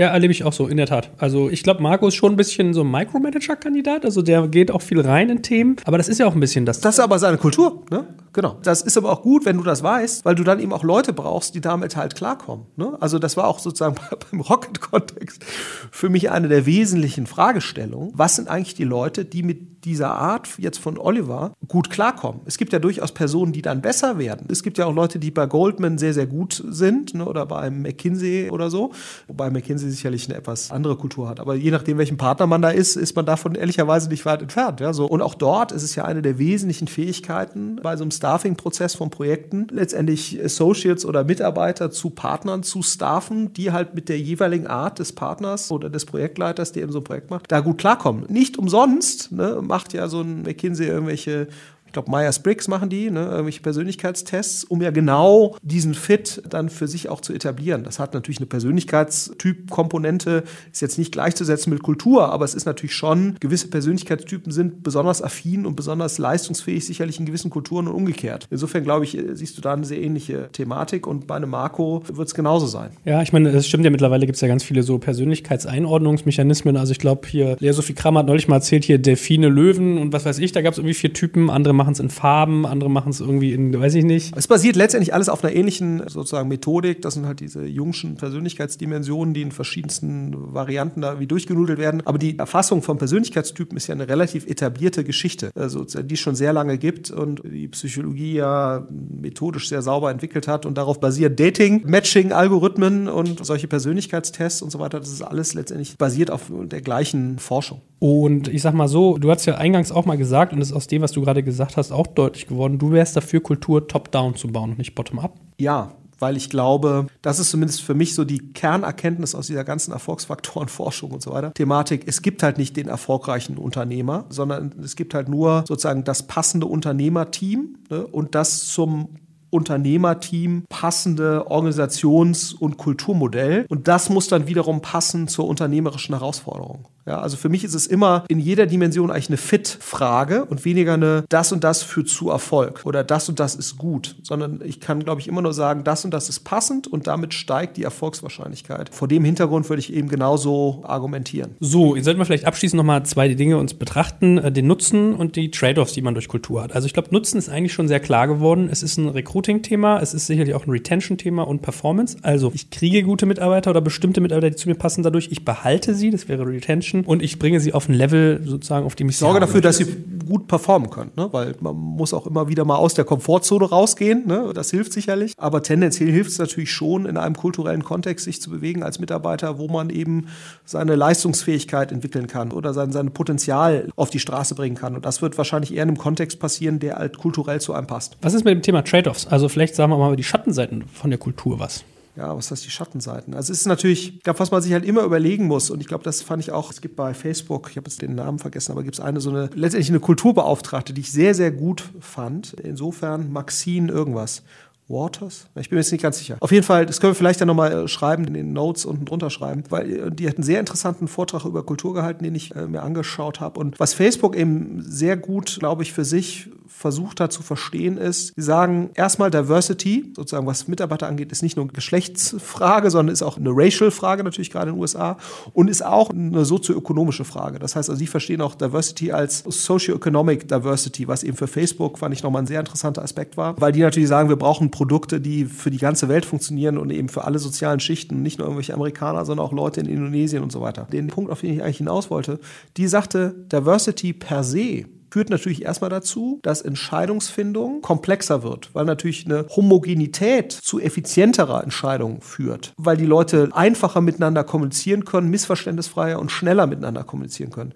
[0.00, 1.10] Ja, erlebe ich auch so, in der Tat.
[1.18, 4.06] Also ich glaube, Marco ist schon ein bisschen so ein Micromanager-Kandidat.
[4.06, 5.76] Also der geht auch viel rein in Themen.
[5.84, 6.80] Aber das ist ja auch ein bisschen das.
[6.80, 8.06] Das ist aber seine Kultur, ne?
[8.32, 8.56] Genau.
[8.62, 11.12] Das ist aber auch gut, wenn du das weißt, weil du dann eben auch Leute
[11.12, 12.64] brauchst, die damit halt klarkommen.
[12.76, 12.96] Ne?
[12.98, 13.96] Also das war auch sozusagen
[14.30, 15.44] beim Rocket-Kontext
[15.90, 18.12] für mich eine der wesentlichen Fragestellungen.
[18.14, 22.40] Was sind eigentlich die Leute, die mit dieser Art jetzt von Oliver gut klarkommen?
[22.44, 24.46] Es gibt ja durchaus Personen, die dann besser werden.
[24.50, 27.24] Es gibt ja auch Leute, die bei Goldman sehr, sehr gut sind ne?
[27.24, 28.92] oder bei McKinsey oder so.
[29.28, 31.40] Wobei McKinsey sicherlich eine etwas andere Kultur hat.
[31.40, 34.80] Aber je nachdem, welchen Partner man da ist, ist man davon ehrlicherweise nicht weit entfernt.
[34.80, 34.92] Ja?
[34.92, 35.06] So.
[35.06, 39.10] Und auch dort ist es ja eine der wesentlichen Fähigkeiten bei so einem Staffing-Prozess von
[39.10, 44.98] Projekten, letztendlich Associates oder Mitarbeiter zu Partnern zu staffen, die halt mit der jeweiligen Art
[44.98, 48.24] des Partners oder des Projektleiters, der eben so ein Projekt macht, da gut klarkommen.
[48.28, 51.46] Nicht umsonst ne, macht ja so ein McKinsey irgendwelche
[51.90, 56.86] ich glaube, Myers-Briggs machen die, ne, irgendwelche Persönlichkeitstests, um ja genau diesen Fit dann für
[56.86, 57.82] sich auch zu etablieren.
[57.82, 62.94] Das hat natürlich eine Persönlichkeitstyp-Komponente, ist jetzt nicht gleichzusetzen mit Kultur, aber es ist natürlich
[62.94, 68.46] schon, gewisse Persönlichkeitstypen sind besonders affin und besonders leistungsfähig, sicherlich in gewissen Kulturen und umgekehrt.
[68.52, 72.28] Insofern, glaube ich, siehst du da eine sehr ähnliche Thematik und bei einem Marco wird
[72.28, 72.90] es genauso sein.
[73.04, 76.76] Ja, ich meine, es stimmt ja mittlerweile gibt es ja ganz viele so Persönlichkeitseinordnungsmechanismen.
[76.76, 80.12] Also ich glaube, hier, Lea Sophie Kramer hat neulich mal erzählt, hier Delfine, Löwen und
[80.12, 82.90] was weiß ich, da gab es irgendwie vier Typen, andere machen es in Farben, andere
[82.90, 84.36] machen es irgendwie in, weiß ich nicht.
[84.36, 87.00] Es basiert letztendlich alles auf einer ähnlichen sozusagen Methodik.
[87.00, 92.02] Das sind halt diese jungschen Persönlichkeitsdimensionen, die in verschiedensten Varianten da wie durchgenudelt werden.
[92.04, 96.34] Aber die Erfassung von Persönlichkeitstypen ist ja eine relativ etablierte Geschichte, also die es schon
[96.34, 101.40] sehr lange gibt und die Psychologie ja methodisch sehr sauber entwickelt hat und darauf basiert
[101.40, 105.00] Dating, Matching, Algorithmen und solche Persönlichkeitstests und so weiter.
[105.00, 107.80] Das ist alles letztendlich basiert auf der gleichen Forschung.
[108.00, 110.74] Und ich sag mal so, du hast ja eingangs auch mal gesagt, und das ist
[110.74, 114.34] aus dem, was du gerade gesagt hast, auch deutlich geworden, du wärst dafür, Kultur top-down
[114.34, 115.34] zu bauen und nicht bottom-up.
[115.58, 119.92] Ja, weil ich glaube, das ist zumindest für mich so die Kernerkenntnis aus dieser ganzen
[119.92, 121.52] Erfolgsfaktorenforschung und so weiter.
[121.52, 126.26] Thematik, es gibt halt nicht den erfolgreichen Unternehmer, sondern es gibt halt nur sozusagen das
[126.26, 129.08] passende Unternehmerteam ne, und das zum
[129.50, 133.66] Unternehmerteam passende Organisations- und Kulturmodell.
[133.68, 136.86] Und das muss dann wiederum passen zur unternehmerischen Herausforderung.
[137.06, 140.94] Ja, also für mich ist es immer in jeder Dimension eigentlich eine Fit-Frage und weniger
[140.94, 144.80] eine das und das führt zu Erfolg oder das und das ist gut, sondern ich
[144.80, 147.84] kann, glaube ich, immer nur sagen, das und das ist passend und damit steigt die
[147.84, 148.90] Erfolgswahrscheinlichkeit.
[148.92, 151.56] Vor dem Hintergrund würde ich eben genauso argumentieren.
[151.60, 155.36] So, jetzt sollten wir vielleicht abschließend nochmal zwei Dinge uns betrachten, äh, den Nutzen und
[155.36, 156.72] die Trade-offs, die man durch Kultur hat.
[156.74, 158.68] Also ich glaube, Nutzen ist eigentlich schon sehr klar geworden.
[158.70, 162.18] Es ist ein Recruiting-Thema, es ist sicherlich auch ein Retention-Thema und Performance.
[162.22, 165.28] Also ich kriege gute Mitarbeiter oder bestimmte Mitarbeiter, die zu mir passen dadurch.
[165.30, 168.94] Ich behalte sie, das wäre Retention und ich bringe sie auf ein Level sozusagen, auf
[168.94, 169.86] dem ich sie Sorge dafür, dass sie
[170.28, 171.28] gut performen können, ne?
[171.32, 174.26] weil man muss auch immer wieder mal aus der Komfortzone rausgehen.
[174.26, 174.52] Ne?
[174.54, 178.50] Das hilft sicherlich, aber tendenziell hilft es natürlich schon, in einem kulturellen Kontext sich zu
[178.50, 180.26] bewegen als Mitarbeiter, wo man eben
[180.64, 184.94] seine Leistungsfähigkeit entwickeln kann oder sein, sein Potenzial auf die Straße bringen kann.
[184.94, 188.16] Und das wird wahrscheinlich eher in einem Kontext passieren, der halt kulturell zu einem passt.
[188.22, 189.26] Was ist mit dem Thema Trade-offs?
[189.26, 191.84] Also vielleicht sagen wir mal über die Schattenseiten von der Kultur was
[192.20, 193.34] ja, was heißt die Schattenseiten?
[193.34, 195.86] Also es ist natürlich, ich glaube, was man sich halt immer überlegen muss, und ich
[195.86, 198.72] glaube, das fand ich auch, es gibt bei Facebook, ich habe jetzt den Namen vergessen,
[198.72, 202.52] aber gibt es eine so eine, letztendlich eine Kulturbeauftragte, die ich sehr, sehr gut fand.
[202.52, 204.42] Insofern Maxine irgendwas.
[204.86, 205.46] Waters?
[205.54, 206.36] Ich bin mir jetzt nicht ganz sicher.
[206.40, 209.04] Auf jeden Fall, das können wir vielleicht dann nochmal äh, schreiben, in den Notes unten
[209.04, 212.54] drunter schreiben, weil äh, die hat einen sehr interessanten Vortrag über Kultur gehalten, den ich
[212.54, 213.60] äh, mir angeschaut habe.
[213.60, 216.50] Und was Facebook eben sehr gut, glaube ich, für sich
[216.80, 221.56] versucht hat zu verstehen, ist, sie sagen erstmal Diversity, sozusagen was Mitarbeiter angeht, ist nicht
[221.56, 225.18] nur eine Geschlechtsfrage, sondern ist auch eine Racial-Frage natürlich gerade in den USA
[225.52, 227.58] und ist auch eine sozioökonomische Frage.
[227.58, 232.14] Das heißt also, sie verstehen auch Diversity als Socioeconomic Diversity, was eben für Facebook, fand
[232.14, 235.44] ich nochmal ein sehr interessanter Aspekt war, weil die natürlich sagen, wir brauchen Produkte, die
[235.44, 239.24] für die ganze Welt funktionieren und eben für alle sozialen Schichten, nicht nur irgendwelche Amerikaner,
[239.26, 240.86] sondern auch Leute in Indonesien und so weiter.
[240.90, 242.38] Den Punkt, auf den ich eigentlich hinaus wollte,
[242.76, 249.26] die sagte, Diversity per se führt natürlich erstmal dazu, dass Entscheidungsfindung komplexer wird, weil natürlich
[249.26, 256.30] eine Homogenität zu effizienterer Entscheidung führt, weil die Leute einfacher miteinander kommunizieren können, missverständnisfreier und
[256.30, 257.74] schneller miteinander kommunizieren können.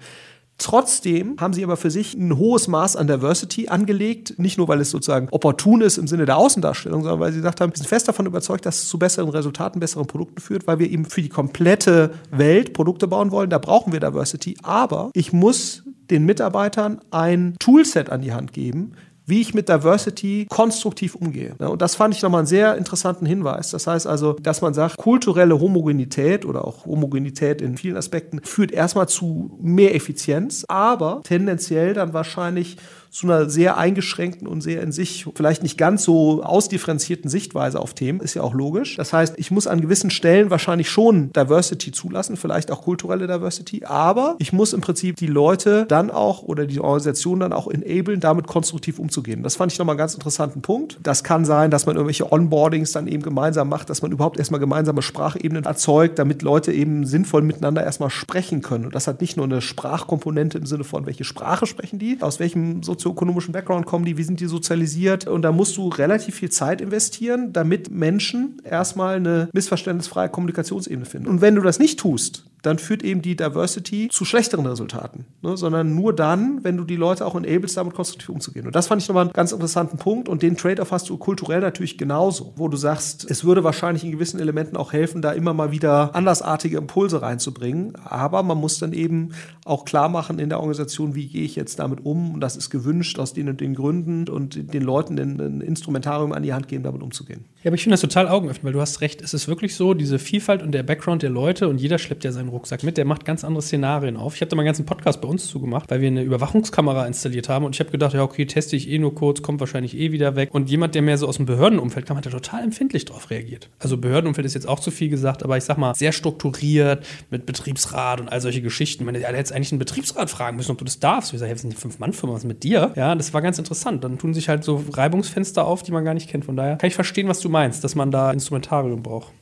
[0.57, 4.80] Trotzdem haben sie aber für sich ein hohes Maß an Diversity angelegt, nicht nur weil
[4.80, 7.89] es sozusagen opportun ist im Sinne der Außendarstellung, sondern weil sie gesagt haben, wir sind
[7.89, 11.22] fest davon überzeugt, dass es zu besseren Resultaten, besseren Produkten führt, weil wir eben für
[11.22, 13.51] die komplette Welt Produkte bauen wollen.
[13.51, 14.57] Da brauchen wir Diversity.
[14.62, 18.92] Aber ich muss den Mitarbeitern ein Toolset an die Hand geben,
[19.26, 21.55] wie ich mit Diversity konstruktiv umgehe.
[21.55, 23.70] Und das fand ich nochmal einen sehr interessanten Hinweis.
[23.70, 28.70] Das heißt also, dass man sagt, kulturelle Homogenität oder auch Homogenität in vielen Aspekten führt
[28.70, 32.76] erstmal zu mehr Effizienz, aber tendenziell dann wahrscheinlich
[33.15, 37.95] zu einer sehr eingeschränkten und sehr in sich vielleicht nicht ganz so ausdifferenzierten Sichtweise auf
[37.95, 38.19] Themen.
[38.19, 38.97] Ist ja auch logisch.
[38.97, 43.85] Das heißt, ich muss an gewissen Stellen wahrscheinlich schon Diversity zulassen, vielleicht auch kulturelle Diversity,
[43.85, 48.19] aber ich muss im Prinzip die Leute dann auch oder die Organisation dann auch enablen,
[48.19, 49.45] damit konstruktiv umzugehen.
[49.45, 50.99] Das fand ich nochmal einen ganz interessanten Punkt.
[51.01, 54.59] Das kann sein, dass man irgendwelche Onboardings dann eben gemeinsam macht, dass man überhaupt erstmal
[54.59, 58.87] gemeinsame Sprachebenen erzeugt, damit Leute eben sinnvoll miteinander erstmal sprechen können.
[58.87, 62.41] Und das hat nicht nur eine Sprachkomponente im Sinne von, welche Sprache sprechen die, aus
[62.41, 65.26] welchem Sozial sozioökonomischen Background kommen die, wie sind die sozialisiert?
[65.26, 71.28] Und da musst du relativ viel Zeit investieren, damit Menschen erstmal eine missverständnisfreie Kommunikationsebene finden.
[71.28, 75.57] Und wenn du das nicht tust, dann führt eben die Diversity zu schlechteren Resultaten, ne?
[75.57, 78.67] sondern nur dann, wenn du die Leute auch enablest, damit konstruktiv umzugehen.
[78.67, 81.61] Und das fand ich nochmal einen ganz interessanten Punkt und den Trade-off hast du kulturell
[81.61, 85.53] natürlich genauso, wo du sagst, es würde wahrscheinlich in gewissen Elementen auch helfen, da immer
[85.53, 89.31] mal wieder andersartige Impulse reinzubringen, aber man muss dann eben
[89.65, 92.71] auch klar machen in der Organisation, wie gehe ich jetzt damit um und das ist
[92.71, 96.85] gewünscht aus den und den Gründen und den Leuten ein Instrumentarium an die Hand geben,
[96.85, 97.45] damit umzugehen.
[97.65, 99.95] Ja, aber ich finde das total augenöffnend, weil du hast recht, es ist wirklich so,
[99.95, 103.07] diese Vielfalt und der Background der Leute und jeder schleppt ja seinen Rucksack mit, der
[103.07, 104.35] macht ganz andere Szenarien auf.
[104.35, 107.49] Ich habe da mal einen ganzen Podcast bei uns zugemacht, weil wir eine Überwachungskamera installiert
[107.49, 110.12] haben und ich habe gedacht, ja, okay, teste ich eh nur kurz, kommt wahrscheinlich eh
[110.12, 110.51] wieder weg.
[110.53, 113.71] Und jemand, der mehr so aus dem Behördenumfeld kam, hat da total empfindlich drauf reagiert.
[113.79, 117.47] Also Behördenumfeld ist jetzt auch zu viel gesagt, aber ich sag mal, sehr strukturiert mit
[117.47, 119.07] Betriebsrat und all solche Geschichten.
[119.07, 121.33] Man hätte jetzt eigentlich einen Betriebsrat fragen müssen, ob du das darfst.
[121.33, 122.93] Ich sage, hey, das sind eine Fünf-Mann-Firma, was ist mit dir?
[122.95, 124.05] Ja, das war ganz interessant.
[124.05, 126.45] Dann tun sich halt so Reibungsfenster auf, die man gar nicht kennt.
[126.45, 129.32] Von daher kann ich verstehen, was du meinst, dass man da Instrumentarium braucht.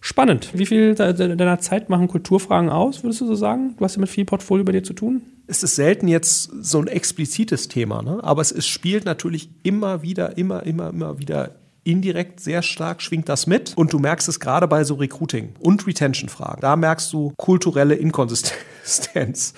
[0.00, 0.50] Spannend.
[0.54, 3.74] Wie viel deiner Zeit machen Kulturfragen aus, würdest du so sagen?
[3.76, 5.22] Du hast ja mit viel Portfolio bei dir zu tun.
[5.48, 8.20] Es ist selten jetzt so ein explizites Thema, ne?
[8.22, 13.28] aber es, es spielt natürlich immer wieder, immer, immer, immer wieder indirekt sehr stark schwingt
[13.28, 13.72] das mit.
[13.76, 16.60] Und du merkst es gerade bei so Recruiting- und Retention-Fragen.
[16.60, 19.54] Da merkst du kulturelle Inkonsistenz.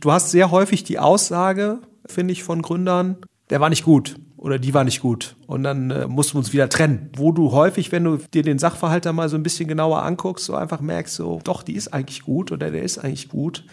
[0.00, 3.16] Du hast sehr häufig die Aussage, finde ich, von Gründern,
[3.50, 5.36] der war nicht gut oder die war nicht gut.
[5.46, 7.10] Und dann äh, mussten wir uns wieder trennen.
[7.16, 10.46] Wo du häufig, wenn du dir den Sachverhalt dann mal so ein bisschen genauer anguckst,
[10.46, 13.64] so einfach merkst, so, doch, die ist eigentlich gut oder der ist eigentlich gut.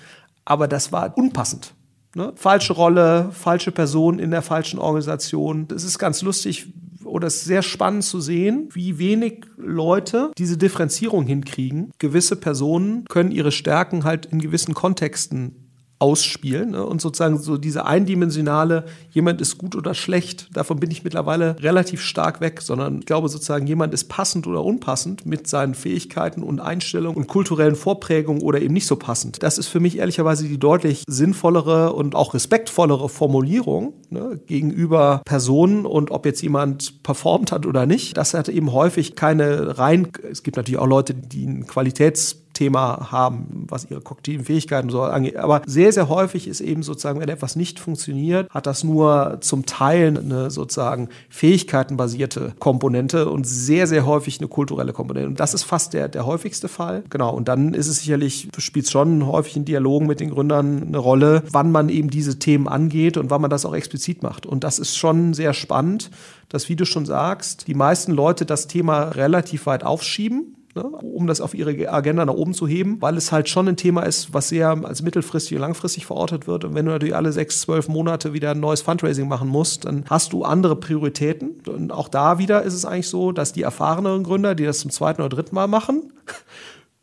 [0.45, 1.73] Aber das war unpassend.
[2.13, 2.33] Ne?
[2.35, 5.67] Falsche Rolle, falsche Person in der falschen Organisation.
[5.67, 6.67] Das ist ganz lustig,
[7.03, 11.91] oder es ist sehr spannend zu sehen, wie wenig Leute diese Differenzierung hinkriegen.
[11.97, 15.68] Gewisse Personen können ihre Stärken halt in gewissen Kontexten
[15.99, 16.85] ausspielen ne?
[16.85, 22.01] und sozusagen so diese eindimensionale, jemand ist gut oder schlecht, davon bin ich mittlerweile relativ
[22.01, 26.61] stark weg, sondern ich glaube sozusagen, jemand ist passend oder unpassend mit seinen Fähigkeiten und
[26.61, 29.43] Einstellungen und kulturellen Vorprägungen oder eben nicht so passend.
[29.43, 34.39] Das ist für mich ehrlicherweise die deutlich sinnvollere und auch respektvollere Formulierung ne?
[34.47, 38.15] gegenüber Personen und ob jetzt jemand performt hat oder nicht.
[38.15, 43.09] Das hat eben häufig keine rein, es gibt natürlich auch Leute, die einen Qualitäts Thema
[43.09, 45.37] haben, was ihre kognitiven Fähigkeiten so angeht.
[45.37, 49.65] Aber sehr, sehr häufig ist eben sozusagen, wenn etwas nicht funktioniert, hat das nur zum
[49.65, 55.29] Teil eine sozusagen fähigkeitenbasierte Komponente und sehr, sehr häufig eine kulturelle Komponente.
[55.29, 57.03] Und das ist fast der, der häufigste Fall.
[57.09, 57.33] Genau.
[57.33, 60.97] Und dann ist es sicherlich, spielt es schon häufig in Dialogen mit den Gründern eine
[60.97, 64.45] Rolle, wann man eben diese Themen angeht und wann man das auch explizit macht.
[64.45, 66.11] Und das ist schon sehr spannend
[66.51, 71.27] dass, wie du schon sagst, die meisten Leute das Thema relativ weit aufschieben ne, um
[71.27, 74.33] das auf ihre Agenda nach oben zu heben, weil es halt schon ein Thema ist,
[74.33, 76.65] was sehr als mittelfristig und langfristig verortet wird.
[76.65, 80.05] Und wenn du natürlich alle sechs, zwölf Monate wieder ein neues Fundraising machen musst, dann
[80.09, 81.61] hast du andere Prioritäten.
[81.67, 84.91] Und auch da wieder ist es eigentlich so, dass die erfahreneren Gründer, die das zum
[84.91, 86.11] zweiten oder dritten Mal machen,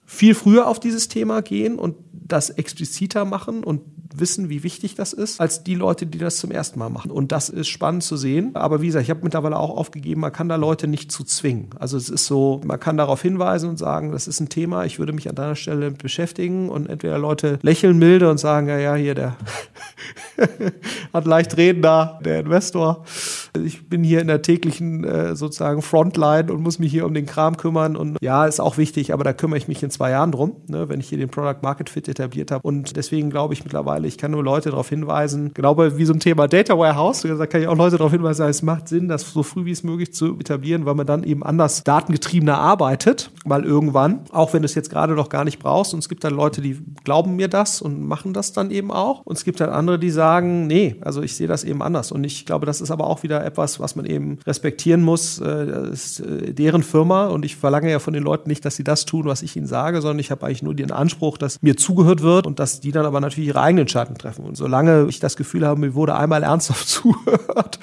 [0.06, 3.82] viel früher auf dieses Thema gehen und das expliziter machen und
[4.18, 7.10] wissen, wie wichtig das ist, als die Leute, die das zum ersten Mal machen.
[7.10, 8.54] Und das ist spannend zu sehen.
[8.54, 11.70] Aber wie gesagt, ich habe mittlerweile auch aufgegeben, man kann da Leute nicht zu zwingen.
[11.78, 14.98] Also es ist so, man kann darauf hinweisen und sagen, das ist ein Thema, ich
[14.98, 18.94] würde mich an deiner Stelle beschäftigen und entweder Leute lächeln milde und sagen, ja, ja,
[18.94, 19.36] hier der
[21.12, 23.04] hat leicht reden da, der Investor.
[23.64, 27.26] Ich bin hier in der täglichen äh, sozusagen Frontline und muss mich hier um den
[27.26, 27.96] Kram kümmern.
[27.96, 30.88] Und ja, ist auch wichtig, aber da kümmere ich mich in zwei Jahren drum, ne,
[30.88, 32.66] wenn ich hier den Product Market Fit etabliert habe.
[32.66, 36.20] Und deswegen glaube ich mittlerweile, ich kann nur Leute darauf hinweisen, genau wie so ein
[36.20, 39.42] Thema Data Warehouse, da kann ich auch Leute darauf hinweisen, es macht Sinn, das so
[39.42, 44.20] früh wie es möglich zu etablieren, weil man dann eben anders datengetriebener arbeitet, weil irgendwann,
[44.30, 46.60] auch wenn du es jetzt gerade noch gar nicht brauchst, und es gibt dann Leute,
[46.60, 49.22] die glauben mir das und machen das dann eben auch.
[49.24, 52.12] Und es gibt dann andere, die sagen, nee, also ich sehe das eben anders.
[52.12, 55.38] Und ich glaube, das ist aber auch wieder etwas, was man eben respektieren muss.
[55.40, 58.76] Äh, das ist äh, deren Firma und ich verlange ja von den Leuten nicht, dass
[58.76, 61.62] sie das tun, was ich ihnen sage, sondern ich habe eigentlich nur den Anspruch, dass
[61.62, 64.44] mir zugehört wird und dass die dann aber natürlich ihre eigenen Entscheidungen treffen.
[64.44, 67.78] Und solange ich das Gefühl habe, mir wurde einmal ernsthaft zugehört,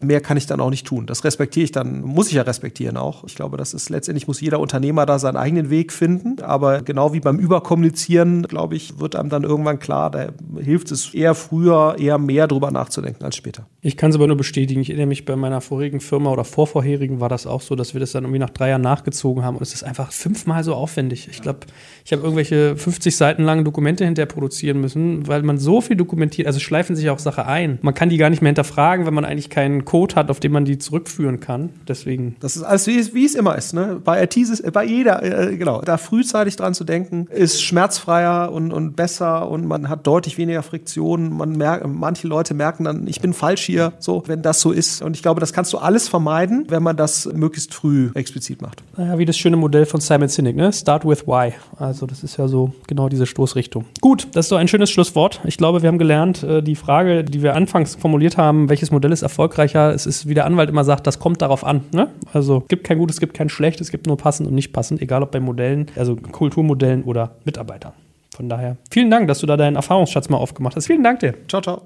[0.00, 1.06] mehr kann ich dann auch nicht tun.
[1.06, 3.24] Das respektiere ich dann, muss ich ja respektieren auch.
[3.24, 6.40] Ich glaube, das ist letztendlich muss jeder Unternehmer da seinen eigenen Weg finden.
[6.40, 11.14] Aber genau wie beim Überkommunizieren, glaube ich, wird einem dann irgendwann klar, da hilft es
[11.14, 13.66] eher früher, eher mehr drüber nachzudenken als später.
[13.80, 14.80] Ich kann es aber nur bestätigen.
[14.80, 18.00] Ich erinnere mich bei meiner vorigen Firma oder vorvorherigen war das auch so, dass wir
[18.00, 19.56] das dann irgendwie nach drei Jahren nachgezogen haben.
[19.56, 21.28] Und es ist einfach fünfmal so aufwendig.
[21.28, 21.60] Ich glaube,
[22.04, 26.46] ich habe irgendwelche 50 Seiten langen Dokumente hinterher produzieren müssen, weil man so viel dokumentiert.
[26.46, 27.78] Also schleifen sich auch Sachen ein.
[27.82, 30.52] Man kann die gar nicht mehr hinterfragen, wenn man eigentlich keinen Code hat, auf den
[30.52, 31.70] man die zurückführen kann.
[31.88, 32.36] Deswegen.
[32.40, 33.72] Das ist alles, wie, wie es immer ist.
[33.72, 33.98] Ne?
[34.04, 38.70] Bei IT ist bei jeder, äh, genau, da frühzeitig dran zu denken, ist schmerzfreier und,
[38.70, 41.34] und besser und man hat deutlich weniger Friktionen.
[41.34, 45.00] Man merkt, manche Leute merken dann, ich bin falsch hier, so, wenn das so ist.
[45.00, 48.82] Und ich glaube, das kannst du alles vermeiden, wenn man das möglichst früh explizit macht.
[48.98, 50.70] Naja, wie das schöne Modell von Simon Sinek, ne?
[50.70, 51.54] Start with why.
[51.78, 53.86] Also, das ist ja so genau diese Stoßrichtung.
[54.02, 55.40] Gut, das ist doch ein schönes Schlusswort.
[55.44, 59.12] Ich glaube, wir haben gelernt, äh, die Frage, die wir anfangs formuliert haben, welches Modell
[59.12, 61.82] ist erfolgreicher, es ist wie der Anwalt immer sagt, das kommt darauf an.
[61.92, 62.08] Ne?
[62.32, 65.22] Also gibt kein Gutes, gibt kein Schlecht, es gibt nur passend und nicht passend, egal
[65.22, 67.92] ob bei Modellen, also Kulturmodellen oder Mitarbeitern.
[68.36, 70.86] Von daher, vielen Dank, dass du da deinen Erfahrungsschatz mal aufgemacht hast.
[70.86, 71.34] Vielen Dank dir.
[71.48, 71.82] Ciao, ciao.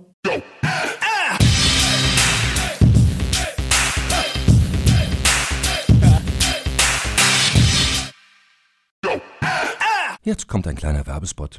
[10.24, 11.59] Jetzt kommt ein kleiner Werbespot.